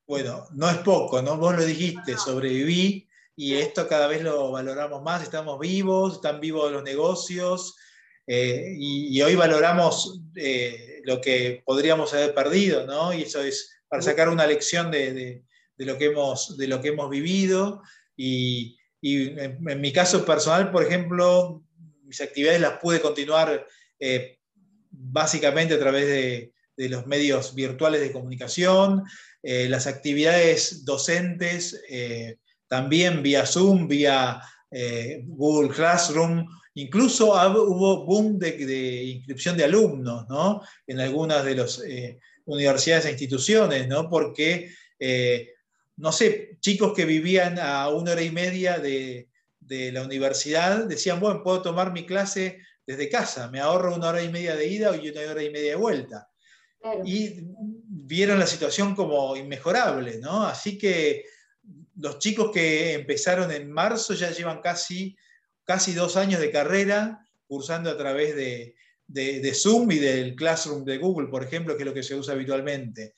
Bueno, 0.09 0.47
no 0.53 0.67
es 0.67 0.77
poco, 0.77 1.21
¿no? 1.21 1.37
Vos 1.37 1.55
lo 1.55 1.63
dijiste, 1.63 2.17
sobreviví 2.17 3.07
y 3.35 3.53
esto 3.53 3.87
cada 3.87 4.07
vez 4.07 4.23
lo 4.23 4.49
valoramos 4.49 5.03
más, 5.03 5.21
estamos 5.21 5.59
vivos, 5.59 6.15
están 6.15 6.39
vivos 6.39 6.71
los 6.71 6.81
negocios 6.81 7.75
eh, 8.25 8.73
y, 8.75 9.21
hoy 9.21 9.35
valoramos 9.35 10.19
eh, 10.35 11.01
lo 11.03 11.21
que 11.21 11.61
podríamos 11.63 12.11
haber 12.15 12.33
perdido, 12.33 12.87
¿no? 12.87 13.13
Y 13.13 13.21
eso 13.21 13.43
es 13.43 13.71
para 13.87 14.01
sacar 14.01 14.29
una 14.29 14.47
lección 14.47 14.89
de, 14.89 15.43
lo, 15.77 15.95
que 15.99 16.05
hemos, 16.05 16.57
de 16.57 16.67
lo 16.67 16.81
que 16.81 16.87
hemos 16.87 17.07
vivido 17.11 17.83
y, 18.17 18.79
en, 19.03 19.79
mi 19.79 19.93
caso 19.93 20.25
personal, 20.25 20.71
por 20.71 20.81
ejemplo, 20.81 21.63
mis 22.01 22.19
actividades 22.19 22.61
las 22.61 22.79
pude 22.79 22.99
continuar 22.99 23.63
eh, 23.99 24.39
básicamente 24.89 25.75
a 25.75 25.79
través 25.79 26.07
de, 26.07 26.53
los 26.87 27.05
medios 27.07 27.53
virtuales 27.55 27.99
de 27.99 28.13
comunicación, 28.13 29.03
eh, 29.43 29.67
las 29.69 29.87
actividades 29.87 30.85
docentes 30.85 31.81
eh, 31.89 32.37
también 32.67 33.23
vía 33.23 33.45
Zoom, 33.45 33.87
vía 33.87 34.41
Google 35.25 35.73
Classroom, 35.73 36.45
incluso 36.75 37.29
hubo 37.33 38.05
boom 38.05 38.37
de, 38.37 39.03
inscripción 39.03 39.57
de 39.57 39.63
alumnos 39.63 40.27
en 40.85 40.99
algunas 40.99 41.43
de 41.43 41.55
las 41.55 41.81
universidades 42.45 43.05
e 43.05 43.09
instituciones, 43.09 43.87
¿no? 43.87 44.07
porque 44.07 44.69
no 45.99 46.13
sé, 46.13 46.57
chicos 46.61 46.93
que 46.95 47.05
vivían 47.05 47.59
a 47.59 47.89
una 47.89 48.13
hora 48.13 48.21
y 48.21 48.31
media 48.31 48.79
de, 48.79 49.27
la 49.69 50.01
universidad 50.01 50.85
decían, 50.85 51.19
bueno, 51.19 51.43
puedo 51.43 51.61
tomar 51.61 51.91
mi 51.91 52.05
clase 52.05 52.59
desde 52.87 53.09
casa, 53.09 53.51
me 53.51 53.59
ahorro 53.59 53.95
una 53.95 54.09
hora 54.09 54.23
y 54.23 54.29
media 54.29 54.55
de 54.55 54.67
ida 54.67 54.95
y 54.95 55.09
una 55.09 55.21
hora 55.29 55.43
y 55.43 55.51
media 55.51 55.71
de 55.71 55.75
vuelta. 55.75 56.29
Y 57.05 57.41
vieron 57.87 58.39
la 58.39 58.47
situación 58.47 58.95
como 58.95 59.35
inmejorable, 59.35 60.19
¿no? 60.19 60.45
Así 60.45 60.77
que 60.77 61.25
los 61.97 62.19
chicos 62.19 62.51
que 62.51 62.93
empezaron 62.93 63.51
en 63.51 63.71
marzo 63.71 64.13
ya 64.13 64.31
llevan 64.31 64.61
casi, 64.61 65.17
casi 65.65 65.93
dos 65.93 66.15
años 66.15 66.39
de 66.39 66.51
carrera 66.51 67.19
cursando 67.47 67.89
a 67.89 67.97
través 67.97 68.35
de, 68.35 68.75
de, 69.09 69.53
Zoom 69.53 69.91
y 69.91 69.97
del 69.97 70.35
Classroom 70.35 70.85
de 70.85 70.97
Google, 70.97 71.27
por 71.27 71.43
ejemplo, 71.43 71.75
que 71.75 71.83
es 71.83 71.87
lo 71.87 71.93
que 71.93 72.03
se 72.03 72.15
usa 72.15 72.33
habitualmente. 72.33 73.15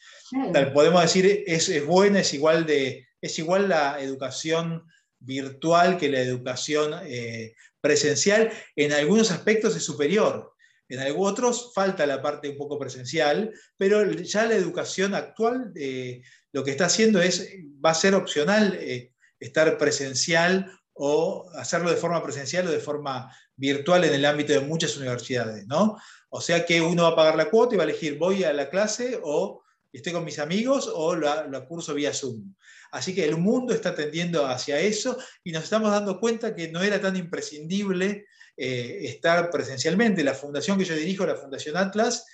podemos 0.74 1.02
decir, 1.02 1.44
es, 1.46 1.70
es 1.70 1.86
buena, 1.86 2.22
es 2.22 2.34
igual, 2.34 2.66
de, 2.66 3.08
es 3.22 3.38
igual 3.40 3.70
la 3.70 4.02
educación 4.02 4.84
virtual 5.20 5.98
que 5.98 6.10
la 6.10 6.22
educación 6.22 6.94
eh, 7.06 7.54
presencial. 7.80 8.52
En 8.76 8.94
algunos 8.94 9.32
aspectos 9.32 9.76
es 9.76 9.84
superior. 9.84 10.51
En 10.92 11.00
algunos 11.00 11.32
otros 11.32 11.72
falta 11.74 12.06
la 12.06 12.22
parte 12.22 12.50
un 12.50 12.58
poco 12.58 12.78
presencial, 12.78 13.54
pero 13.78 14.12
ya 14.12 14.46
la 14.46 14.56
educación 14.56 15.16
actual 15.16 15.72
eh, 15.76 16.22
lo 16.52 16.66
que 16.66 16.72
está 16.72 16.88
haciendo 16.88 17.22
es, 17.22 17.48
va 17.84 17.92
a 17.92 17.96
ser 17.96 18.14
opcional 18.14 18.78
eh, 18.80 19.14
estar 19.40 19.78
presencial 19.78 20.70
o 20.92 21.50
hacerlo 21.56 21.90
de 21.90 21.96
forma 21.96 22.22
presencial 22.22 22.68
o 22.68 22.72
de 22.72 22.80
forma 22.80 23.34
virtual 23.56 24.04
en 24.04 24.16
el 24.16 24.26
ámbito 24.26 24.52
de 24.52 24.60
muchas 24.60 24.98
universidades, 24.98 25.66
¿no? 25.66 25.98
O 26.30 26.42
sea 26.42 26.66
que 26.66 26.82
uno 26.82 27.04
va 27.04 27.10
a 27.10 27.16
pagar 27.16 27.36
la 27.38 27.50
cuota 27.50 27.76
y 27.76 27.78
va 27.78 27.86
a 27.86 27.88
elegir, 27.88 28.18
voy 28.18 28.44
a 28.44 28.52
la 28.52 28.70
clase 28.70 29.18
o 29.24 29.64
estoy 29.94 30.12
con 30.12 30.26
mis 30.26 30.40
amigos 30.40 30.92
o 30.94 31.16
la, 31.16 31.66
curso 31.68 31.94
vía 31.94 32.14
Zoom. 32.14 32.54
Así 32.92 33.16
que 33.16 33.24
el 33.24 33.38
mundo 33.38 33.74
está 33.74 33.96
tendiendo 33.96 34.46
hacia 34.46 34.78
eso 34.80 35.18
y 35.42 35.54
nos 35.54 35.64
estamos 35.64 35.90
dando 35.92 36.20
cuenta 36.20 36.54
que 36.54 36.70
no 36.70 36.82
era 36.82 37.00
tan 37.00 37.16
imprescindible 37.16 38.26
eh, 38.58 39.00
estar 39.04 39.50
presencialmente. 39.50 40.24
La 40.24 40.34
fundación 40.34 40.78
que 40.78 40.86
yo 40.86 40.96
dirijo, 40.96 41.26
la 41.26 41.36
Fundación 41.36 41.78
Atlas, 41.78 42.26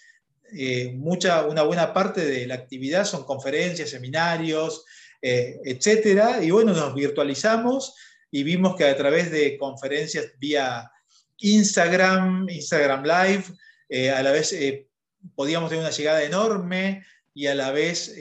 eh, 0.54 0.94
mucha, 0.96 1.46
una 1.46 1.64
buena 1.64 1.94
parte 1.94 2.26
de 2.26 2.48
la 2.48 2.56
actividad 2.56 3.06
son 3.06 3.26
conferencias, 3.26 3.90
seminarios, 3.90 4.86
eh, 5.22 5.60
etcétera. 5.66 6.44
Y 6.44 6.52
bueno, 6.52 6.74
nos 6.74 6.94
virtualizamos 6.94 7.96
y 8.32 8.44
vimos 8.44 8.76
que 8.76 8.86
a 8.86 8.96
través 8.96 9.32
de 9.32 9.58
conferencias 9.58 10.32
vía 10.40 10.90
Instagram, 11.40 12.48
Instagram 12.50 13.04
Live, 13.04 13.44
eh, 13.90 14.10
a 14.12 14.24
la 14.24 14.32
vez 14.32 14.56
podíamos 15.36 15.70
tener 15.70 15.84
una 15.84 15.94
llegada 15.94 16.24
enorme 16.24 17.06
y 17.34 17.48
a 17.48 17.56
la 17.56 17.72
vez 17.72 18.16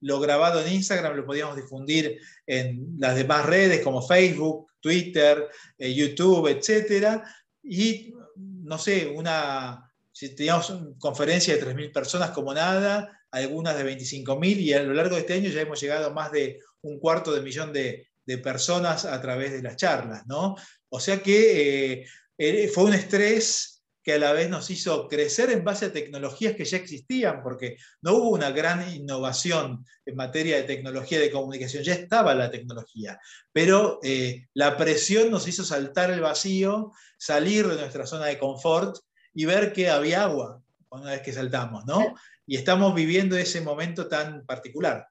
lo 0.00 0.18
grabado 0.18 0.60
en 0.60 0.72
Instagram 0.72 1.16
lo 1.16 1.24
podíamos 1.24 1.56
difundir 1.56 2.18
en 2.46 2.96
las 2.98 3.14
demás 3.14 3.46
redes 3.46 3.82
como 3.82 4.06
Facebook, 4.06 4.66
Twitter, 4.82 5.48
YouTube, 5.78 6.48
etc. 6.48 7.22
Y 7.62 8.12
no 8.36 8.76
sé, 8.76 9.06
una, 9.06 9.90
si 10.12 10.34
teníamos 10.34 10.68
una 10.70 10.98
conferencia 10.98 11.56
de 11.56 11.64
3.000 11.64 11.92
personas 11.92 12.30
como 12.30 12.52
nada, 12.52 13.20
algunas 13.30 13.76
de 13.76 13.96
25.000 13.96 14.56
y 14.58 14.72
a 14.74 14.82
lo 14.82 14.92
largo 14.92 15.14
de 15.14 15.22
este 15.22 15.34
año 15.34 15.48
ya 15.48 15.62
hemos 15.62 15.80
llegado 15.80 16.08
a 16.08 16.12
más 16.12 16.30
de 16.32 16.60
un 16.82 16.98
cuarto 16.98 17.32
de 17.32 17.40
millón 17.40 17.72
de, 17.72 18.08
de 18.26 18.38
personas 18.38 19.04
a 19.04 19.20
través 19.20 19.52
de 19.52 19.62
las 19.62 19.76
charlas, 19.76 20.26
¿no? 20.26 20.56
O 20.90 21.00
sea 21.00 21.22
que 21.22 22.04
eh, 22.38 22.68
fue 22.68 22.84
un 22.84 22.94
estrés 22.94 23.71
que 24.02 24.14
a 24.14 24.18
la 24.18 24.32
vez 24.32 24.50
nos 24.50 24.70
hizo 24.70 25.08
crecer 25.08 25.50
en 25.50 25.64
base 25.64 25.86
a 25.86 25.92
tecnologías 25.92 26.54
que 26.54 26.64
ya 26.64 26.76
existían, 26.76 27.42
porque 27.42 27.76
no 28.00 28.14
hubo 28.14 28.30
una 28.30 28.50
gran 28.50 28.92
innovación 28.94 29.84
en 30.04 30.16
materia 30.16 30.56
de 30.56 30.64
tecnología 30.64 31.20
de 31.20 31.30
comunicación, 31.30 31.84
ya 31.84 31.94
estaba 31.94 32.34
la 32.34 32.50
tecnología, 32.50 33.18
pero 33.52 34.00
eh, 34.02 34.46
la 34.54 34.76
presión 34.76 35.30
nos 35.30 35.46
hizo 35.46 35.64
saltar 35.64 36.10
el 36.10 36.20
vacío, 36.20 36.92
salir 37.16 37.66
de 37.68 37.76
nuestra 37.76 38.06
zona 38.06 38.26
de 38.26 38.38
confort 38.38 38.96
y 39.34 39.44
ver 39.44 39.72
que 39.72 39.88
había 39.88 40.24
agua 40.24 40.60
una 40.90 41.12
vez 41.12 41.22
que 41.22 41.32
saltamos, 41.32 41.86
¿no? 41.86 42.14
Y 42.46 42.56
estamos 42.56 42.94
viviendo 42.94 43.36
ese 43.36 43.62
momento 43.62 44.08
tan 44.08 44.44
particular 44.44 45.06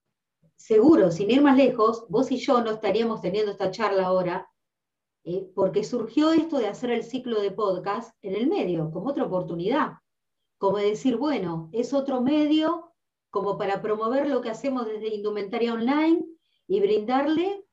seguro, 0.62 1.12
sin 1.12 1.32
ir 1.32 1.42
más 1.42 1.58
lejos, 1.58 2.06
vos 2.08 2.32
y 2.32 2.38
yo 2.38 2.62
no 2.62 2.72
estaríamos 2.72 3.22
teniendo 3.22 3.52
esta 3.52 3.72
charla 3.72 4.06
ahora, 4.06 4.48
eh, 5.24 5.50
porque 5.54 5.84
surgió 5.84 6.34
esto 6.34 6.58
de 6.58 6.68
hacer 6.68 6.92
el 6.92 7.04
ciclo 7.04 7.42
de 7.42 7.52
podcast 7.52 8.16
en 8.22 8.36
el 8.36 8.48
medio, 8.48 8.92
como 8.92 9.10
otra 9.10 9.26
oportunidad, 9.26 9.94
como 10.58 10.78
decir, 10.78 11.18
bueno, 11.18 11.70
es 11.72 11.94
otro 11.94 12.22
medio 12.22 12.92
como 13.30 13.58
para 13.58 13.82
promover 13.82 14.28
lo 14.28 14.42
que 14.42 14.50
hacemos 14.50 14.86
desde 14.86 15.14
Indumentaria 15.14 15.74
Online 15.74 16.26
y 16.68 16.80
brindarle, 16.80 17.66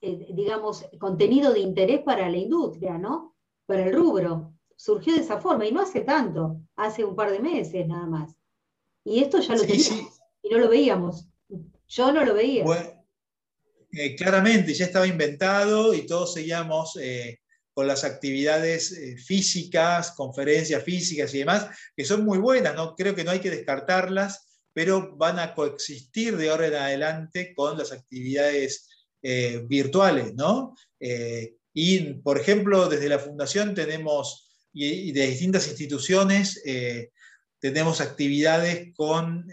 eh, 0.00 0.28
digamos, 0.32 0.86
contenido 1.00 1.52
de 1.52 1.60
interés 1.60 2.02
para 2.02 2.30
la 2.30 2.36
industria, 2.36 2.98
¿no? 2.98 3.34
Para 3.66 3.84
el 3.84 3.94
rubro. 3.94 4.52
Surgió 4.76 5.14
de 5.14 5.20
esa 5.20 5.40
forma 5.40 5.66
y 5.66 5.72
no 5.72 5.80
hace 5.80 6.02
tanto, 6.02 6.60
hace 6.76 7.04
un 7.04 7.16
par 7.16 7.30
de 7.30 7.40
meses 7.40 7.86
nada 7.86 8.06
más. 8.06 8.36
Y 9.02 9.20
esto 9.20 9.40
ya 9.40 9.54
lo 9.54 9.62
teníamos 9.62 10.20
y 10.42 10.50
no 10.50 10.58
lo 10.58 10.68
veíamos. 10.68 11.28
Yo 11.88 12.12
no 12.12 12.24
lo 12.24 12.34
veía. 12.34 12.64
Eh, 13.92 14.16
claramente, 14.16 14.74
ya 14.74 14.86
estaba 14.86 15.06
inventado 15.06 15.94
y 15.94 16.06
todos 16.06 16.34
seguíamos 16.34 16.98
eh, 17.00 17.40
con 17.72 17.86
las 17.86 18.04
actividades 18.04 18.92
eh, 18.92 19.16
físicas, 19.16 20.12
conferencias 20.12 20.82
físicas 20.82 21.32
y 21.34 21.38
demás, 21.38 21.68
que 21.96 22.04
son 22.04 22.24
muy 22.24 22.38
buenas, 22.38 22.74
¿no? 22.74 22.94
creo 22.94 23.14
que 23.14 23.24
no 23.24 23.30
hay 23.30 23.40
que 23.40 23.50
descartarlas, 23.50 24.60
pero 24.72 25.16
van 25.16 25.38
a 25.38 25.54
coexistir 25.54 26.36
de 26.36 26.50
ahora 26.50 26.66
en 26.66 26.74
adelante 26.74 27.54
con 27.54 27.78
las 27.78 27.92
actividades 27.92 28.88
virtuales. 29.66 30.34
¿no? 30.34 30.76
y, 31.72 32.14
por 32.22 32.38
ejemplo, 32.38 32.88
desde 32.88 33.08
la 33.08 33.18
Fundación 33.18 33.74
tenemos, 33.74 34.48
y, 34.72 35.10
de 35.10 35.26
distintas 35.26 35.66
instituciones, 35.66 36.62
tenemos 37.58 38.00
actividades 38.00 38.94
con 38.94 39.48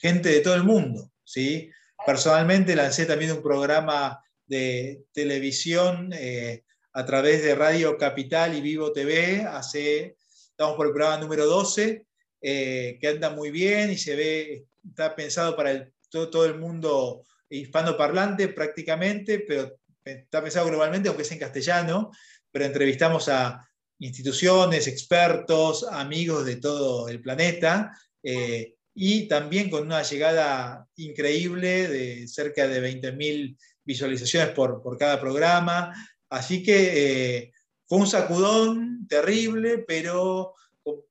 gente 0.00 0.28
de 0.28 0.40
todo 0.40 0.56
el 0.56 0.64
mundo. 0.64 1.10
¿sí? 1.22 1.70
Personalmente 2.06 2.76
lancé 2.76 3.06
también 3.06 3.32
un 3.32 3.42
programa 3.42 4.22
de 4.46 5.04
televisión 5.12 6.10
eh, 6.12 6.64
a 6.92 7.04
través 7.06 7.42
de 7.42 7.54
Radio 7.54 7.96
Capital 7.96 8.54
y 8.54 8.60
Vivo 8.60 8.92
TV. 8.92 9.42
Hace, 9.42 10.18
estamos 10.50 10.76
por 10.76 10.86
el 10.86 10.92
programa 10.92 11.22
número 11.22 11.46
12, 11.46 12.06
eh, 12.42 12.98
que 13.00 13.08
anda 13.08 13.30
muy 13.30 13.50
bien 13.50 13.90
y 13.90 13.96
se 13.96 14.16
ve, 14.16 14.66
está 14.86 15.16
pensado 15.16 15.56
para 15.56 15.88
todo, 16.10 16.44
el 16.44 16.58
mundo 16.58 17.24
hispanoparlante 17.48 18.48
prácticamente, 18.48 19.40
pero 19.40 19.78
está 20.04 20.42
pensado 20.42 20.66
globalmente, 20.66 21.08
aunque 21.08 21.22
es 21.22 21.32
en 21.32 21.38
castellano, 21.38 22.10
pero 22.52 22.66
entrevistamos 22.66 23.30
a 23.30 23.66
instituciones, 23.98 24.86
expertos, 24.88 25.86
amigos 25.90 26.44
de 26.44 26.56
todo 26.56 27.08
el 27.08 27.22
planeta. 27.22 27.98
Eh, 28.22 28.74
y 28.94 29.26
también 29.26 29.70
con 29.70 29.82
una 29.82 30.02
llegada 30.02 30.86
increíble 30.96 31.88
de 31.88 32.28
cerca 32.28 32.68
de 32.68 32.80
20.000 32.80 33.56
visualizaciones 33.84 34.50
por, 34.50 34.96
cada 34.98 35.20
programa. 35.20 35.92
Así 36.28 36.62
que 36.62 37.36
eh, 37.36 37.52
fue 37.86 37.98
un 37.98 38.06
sacudón 38.06 39.06
terrible, 39.08 39.78
pero 39.78 40.54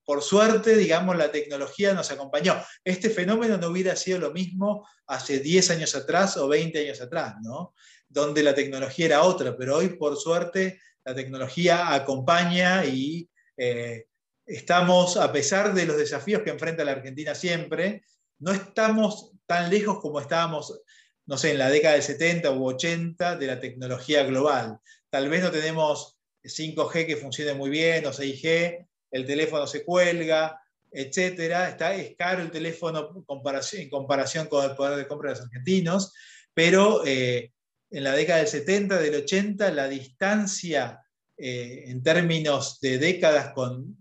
por 0.06 0.22
suerte, 0.22 0.76
digamos, 0.76 1.18
la 1.18 1.32
tecnología 1.32 1.94
nos 1.94 2.12
acompañó. 2.12 2.56
Este 2.84 3.10
fenómeno 3.10 3.58
no 3.58 3.68
hubiera 3.68 3.96
sido 3.96 4.20
lo 4.20 4.32
mismo 4.32 4.88
hace 5.08 5.40
10 5.40 5.72
años 5.72 5.96
atrás 5.96 6.38
o 6.38 6.48
20 6.48 6.80
años 6.80 7.02
atrás, 7.02 7.36
¿no? 7.42 7.74
Donde 8.08 8.44
la 8.44 8.54
tecnología 8.54 9.08
era 9.08 9.24
otra, 9.24 9.58
pero 9.58 9.78
hoy, 9.78 9.90
por 9.90 10.16
suerte, 10.18 10.80
la 11.04 11.16
tecnología 11.16 11.94
acompaña 11.94 12.86
y 12.86 13.30
eh, 13.58 14.06
estamos, 14.46 15.18
a 15.18 15.32
pesar 15.32 15.74
de 15.74 15.86
los 15.86 15.98
desafíos 15.98 16.42
que 16.44 16.50
enfrenta 16.50 16.84
la 16.84 16.94
Argentina 16.94 17.36
siempre, 17.36 18.04
no 18.40 18.52
estamos 18.52 19.32
tan 19.46 19.70
lejos 19.70 20.00
como 20.00 20.20
estábamos, 20.20 20.82
no 21.26 21.38
sé, 21.38 21.52
en 21.52 21.60
la 21.60 21.70
década 21.70 21.94
del 21.94 22.04
70 22.04 22.52
u 22.52 22.68
80 22.68 23.38
de 23.38 23.48
la 23.48 23.60
tecnología 23.60 24.24
global. 24.24 24.80
Tal 25.10 25.30
vez 25.30 25.44
no 25.44 25.52
tenemos 25.52 26.18
5G 26.44 27.06
que 27.06 27.18
funcione 27.18 27.54
muy 27.54 27.70
bien 27.70 28.06
o 28.06 28.12
6G, 28.12 28.88
el 29.12 29.26
teléfono 29.26 29.68
se 29.68 29.86
cuelga, 29.86 30.60
etcétera. 30.92 31.70
Está, 31.70 31.96
es 31.96 32.16
caro 32.18 32.42
el 32.42 32.52
teléfono 32.52 33.12
en 33.16 33.24
comparación, 33.24 34.48
con 34.48 34.70
el 34.70 34.76
poder 34.76 34.98
de 34.98 35.08
compra 35.08 35.32
de 35.32 35.38
los 35.38 35.46
argentinos, 35.46 36.14
pero 36.54 37.06
eh, 37.06 37.52
en 37.92 38.04
la 38.04 38.14
década 38.14 38.40
del 38.40 38.48
70, 38.48 39.00
del 39.00 39.16
80, 39.16 39.72
la 39.72 39.88
distancia 39.88 41.03
eh, 41.38 41.86
en 41.88 42.04
términos 42.04 42.80
de 42.80 42.98
décadas 42.98 43.54
con 43.54 43.98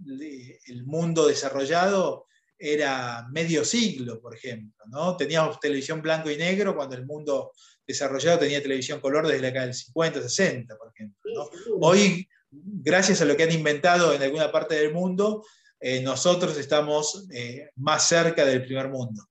el 0.66 0.84
mundo 0.84 1.26
desarrollado 1.26 2.26
era 2.58 3.26
medio 3.32 3.64
siglo, 3.64 4.20
por 4.20 4.36
ejemplo. 4.36 4.84
¿no? 4.88 5.16
Teníamos 5.16 5.58
televisión 5.58 6.00
blanco 6.00 6.30
y 6.30 6.36
negro 6.36 6.76
cuando 6.76 6.94
el 6.94 7.04
mundo 7.04 7.52
desarrollado 7.86 8.40
tenía 8.40 8.62
televisión 8.62 9.00
color 9.00 9.26
desde 9.26 9.40
la 9.40 9.46
década 9.48 9.66
del 9.66 9.74
50, 9.74 10.22
60, 10.22 10.76
por 10.76 10.92
ejemplo. 10.94 11.50
Hoy 11.80 12.28
gracias 12.52 13.20
a 13.20 13.24
lo 13.24 13.36
que 13.36 13.44
han 13.44 13.52
inventado 13.52 14.12
en 14.12 14.22
alguna 14.22 14.52
parte 14.52 14.74
del 14.74 14.92
mundo, 14.92 15.44
eh, 15.80 16.02
nosotros 16.02 16.56
estamos 16.58 17.26
eh, 17.32 17.70
más 17.76 18.06
cerca 18.06 18.44
del 18.44 18.64
primer 18.64 18.88
mundo. 18.88 19.24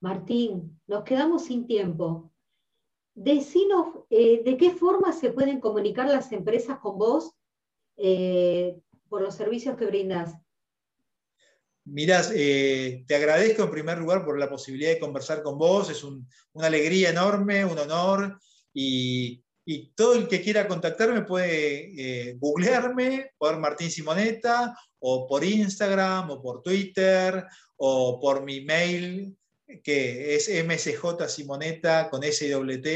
Martín, 0.00 0.80
nos 0.86 1.02
quedamos 1.02 1.46
sin 1.46 1.66
tiempo. 1.66 2.30
Decinos 3.20 4.04
eh, 4.10 4.42
de 4.44 4.56
qué 4.56 4.70
forma 4.70 5.12
se 5.12 5.30
pueden 5.30 5.60
comunicar 5.60 6.08
las 6.08 6.30
empresas 6.32 6.78
con 6.78 6.98
vos 6.98 7.34
por 9.08 9.22
los 9.22 9.34
servicios 9.34 9.76
que 9.76 9.86
brindas. 9.86 10.36
Mirás, 11.84 12.30
te 12.30 13.04
agradezco 13.10 13.64
en 13.64 13.70
primer 13.72 13.98
lugar 13.98 14.24
por 14.24 14.38
la 14.38 14.48
posibilidad 14.48 14.92
de 14.92 15.00
conversar 15.00 15.42
con 15.42 15.58
vos, 15.58 15.90
es 15.90 16.04
una 16.04 16.66
alegría 16.68 17.10
enorme, 17.10 17.64
un 17.64 17.76
honor 17.76 18.38
y 19.70 19.92
todo 19.94 20.14
el 20.14 20.28
que 20.28 20.40
quiera 20.40 20.66
contactarme 20.66 21.22
puede 21.22 22.30
eh, 22.30 22.36
googlearme 22.38 23.32
por 23.36 23.58
Martín 23.58 23.90
Simoneta 23.90 24.74
o 24.98 25.26
por 25.26 25.44
Instagram 25.44 26.30
o 26.30 26.40
por 26.40 26.62
Twitter 26.62 27.44
o 27.76 28.18
por 28.18 28.44
mi 28.44 28.62
mail 28.62 29.36
que 29.82 30.34
es 30.34 30.48
mcjsimoneta 30.64 32.08
con 32.10 32.22
swt 32.22 32.88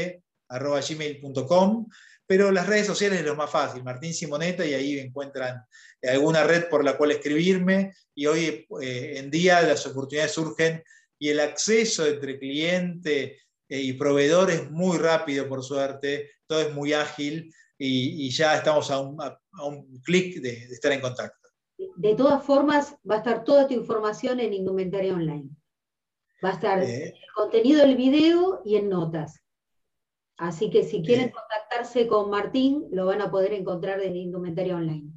arroba 0.49 0.81
gmail.com 0.81 1.87
pero 2.25 2.51
las 2.51 2.67
redes 2.67 2.87
sociales 2.87 3.19
es 3.19 3.25
lo 3.25 3.35
más 3.35 3.49
fácil, 3.49 3.83
Martín 3.83 4.13
Simoneta, 4.13 4.65
y 4.65 4.73
ahí 4.73 4.99
encuentran 4.99 5.63
alguna 6.01 6.43
red 6.43 6.69
por 6.69 6.83
la 6.83 6.97
cual 6.97 7.11
escribirme, 7.11 7.93
y 8.15 8.25
hoy 8.25 8.65
eh, 8.81 9.13
en 9.17 9.29
día 9.29 9.61
las 9.61 9.85
oportunidades 9.85 10.31
surgen 10.31 10.83
y 11.19 11.29
el 11.29 11.39
acceso 11.39 12.05
entre 12.05 12.39
cliente 12.39 13.39
eh, 13.69 13.79
y 13.79 13.93
proveedor 13.93 14.51
es 14.51 14.71
muy 14.71 14.97
rápido, 14.97 15.47
por 15.47 15.63
suerte, 15.63 16.31
todo 16.47 16.61
es 16.61 16.73
muy 16.73 16.93
ágil 16.93 17.53
y, 17.77 18.29
ya 18.29 18.55
estamos 18.55 18.89
a 18.89 18.99
un, 18.99 20.01
clic 20.03 20.41
de, 20.41 20.51
estar 20.51 20.91
en 20.91 21.01
contacto. 21.01 21.49
De 21.97 22.15
todas 22.15 22.43
formas, 22.43 22.95
va 23.09 23.15
a 23.15 23.17
estar 23.17 23.43
toda 23.43 23.67
tu 23.67 23.73
información 23.73 24.39
en 24.39 24.53
Indumentaria 24.53 25.13
Online. 25.13 25.49
Va 26.43 26.49
a 26.49 26.53
estar 26.53 26.83
eh. 26.83 27.13
el 27.15 27.31
contenido 27.33 27.81
del 27.81 27.95
video 27.95 28.61
y 28.65 28.75
en 28.75 28.89
notas. 28.89 29.41
Así 30.37 30.69
que 30.69 30.83
si 30.83 31.01
quieren 31.01 31.29
contactarse 31.29 32.07
con 32.07 32.29
Martín, 32.29 32.87
lo 32.91 33.05
van 33.05 33.21
a 33.21 33.31
poder 33.31 33.53
encontrar 33.53 34.01
en 34.01 34.15
Indumentaria 34.15 34.75
Online. 34.75 35.11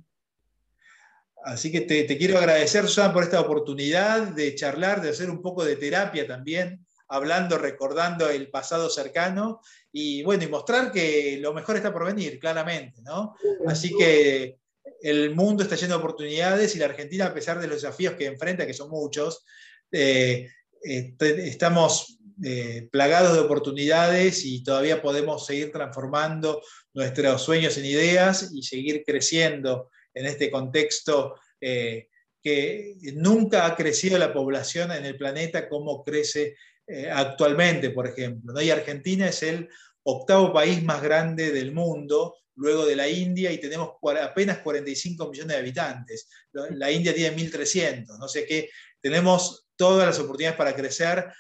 Así 1.43 1.73
que 1.73 1.81
te, 1.83 2.05
te 2.05 2.19
quiero 2.19 2.39
agradecer, 2.39 2.85
Susana, 2.85 3.12
por 3.12 3.23
esta 3.23 3.41
oportunidad 3.41 4.29
de 4.29 4.55
charlar, 4.55 5.01
de 5.01 5.11
hacer 5.11 5.31
un 5.31 5.43
poco 5.43 5.65
de 5.65 5.77
terapia 5.77 6.27
también 6.27 6.87
hablando, 7.09 7.59
recordando 7.59 8.29
el 8.29 8.51
pasado 8.51 8.91
cercano 8.91 9.61
y 9.93 10.23
bueno, 10.23 10.45
y 10.45 10.49
mostrar 10.49 10.93
que 10.93 11.39
lo 11.41 11.55
mejor 11.55 11.77
está 11.77 11.93
por 11.93 12.05
venir, 12.05 12.39
claramente, 12.39 13.01
¿no? 13.03 13.35
Así 13.67 13.95
que 13.97 14.59
el 15.03 15.35
mundo 15.35 15.62
está 15.62 15.77
lleno 15.77 15.95
de 15.95 16.01
oportunidades 16.01 16.75
y 16.75 16.79
la 16.79 16.87
Argentina, 16.87 17.27
a 17.27 17.35
pesar 17.35 17.61
de 17.61 17.69
los 17.69 17.83
desafíos 17.83 18.15
que 18.15 18.27
enfrenta, 18.27 18.67
que 18.67 18.75
son 18.75 18.91
muchos, 18.91 19.45
eh, 19.93 20.49
estamos 20.83 22.19
eh, 22.45 22.89
plagados 22.93 23.33
de 23.35 23.41
oportunidades 23.41 24.45
y 24.45 24.62
todavía 24.62 25.01
podemos 25.01 25.47
seguir 25.47 25.73
transformando 25.73 26.61
nuestros 26.93 27.43
sueños 27.43 27.79
en 27.79 27.87
ideas 27.87 28.51
y 28.53 28.62
seguir 28.62 29.05
creciendo 29.07 29.91
en 30.12 30.27
este 30.27 30.51
contexto 30.51 31.37
eh, 31.61 32.09
que 32.43 32.95
nunca 33.15 33.67
ha 33.67 33.75
crecido 33.75 34.19
la 34.19 34.33
población 34.33 34.93
en 34.93 35.05
el 35.05 35.17
planeta 35.17 35.69
como 35.69 36.05
crece 36.05 36.57
eh, 36.87 37.11
actualmente, 37.11 37.91
por 37.91 38.07
ejemplo. 38.07 38.53
¿no? 38.53 38.61
Y 38.61 38.71
Argentina 38.71 39.29
es 39.29 39.43
el 39.43 39.69
octavo 40.03 40.53
país 40.53 40.83
más 40.83 41.03
grande 41.03 41.51
del 41.51 41.73
mundo, 41.73 42.37
luego 42.55 42.87
de 42.87 42.97
la 42.97 43.09
India, 43.09 43.51
y 43.51 43.59
tenemos 43.59 43.93
apenas 44.23 44.59
45 44.59 45.29
millones 45.31 45.57
de 45.57 45.61
habitantes. 45.61 46.29
La 46.53 46.91
India 46.93 47.15
tiene 47.15 47.37
1.300, 47.37 48.19
no 48.19 48.29
sé 48.29 48.47
qué. 48.47 48.69
Tenemos 49.09 49.69
todas 49.77 50.05
las 50.05 50.19
oportunidades 50.19 50.59
para 50.59 50.75
crecer, 50.75 51.33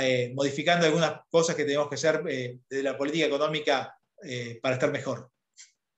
eh, 0.00 0.32
modificando 0.34 0.86
algunas 0.86 1.20
cosas 1.30 1.54
que 1.54 1.64
tenemos 1.64 1.88
que 1.88 1.94
hacer 1.94 2.20
eh, 2.28 2.58
desde 2.68 2.82
la 2.82 2.98
política 2.98 3.26
económica 3.26 3.96
para 4.60 4.74
estar 4.74 4.90
mejor. 4.90 5.30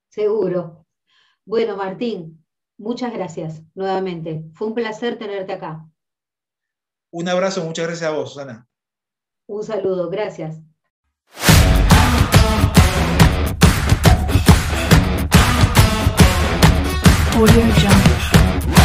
Seguro. 0.09 0.85
Bueno, 1.45 1.77
Martín, 1.77 2.45
muchas 2.77 3.11
gracias 3.11 3.63
nuevamente. 3.73 4.43
Fue 4.53 4.67
un 4.67 4.75
placer 4.75 5.17
tenerte 5.17 5.53
acá. 5.53 5.83
Un 7.11 7.27
abrazo, 7.27 7.63
muchas 7.63 7.87
gracias 7.87 8.07
a 8.07 8.13
vos, 8.13 8.33
Susana. 8.33 8.67
Un 9.47 9.63
saludo, 9.63 10.09
gracias. 10.11 10.59
Audio 17.35 17.61
Jungle. 17.61 18.84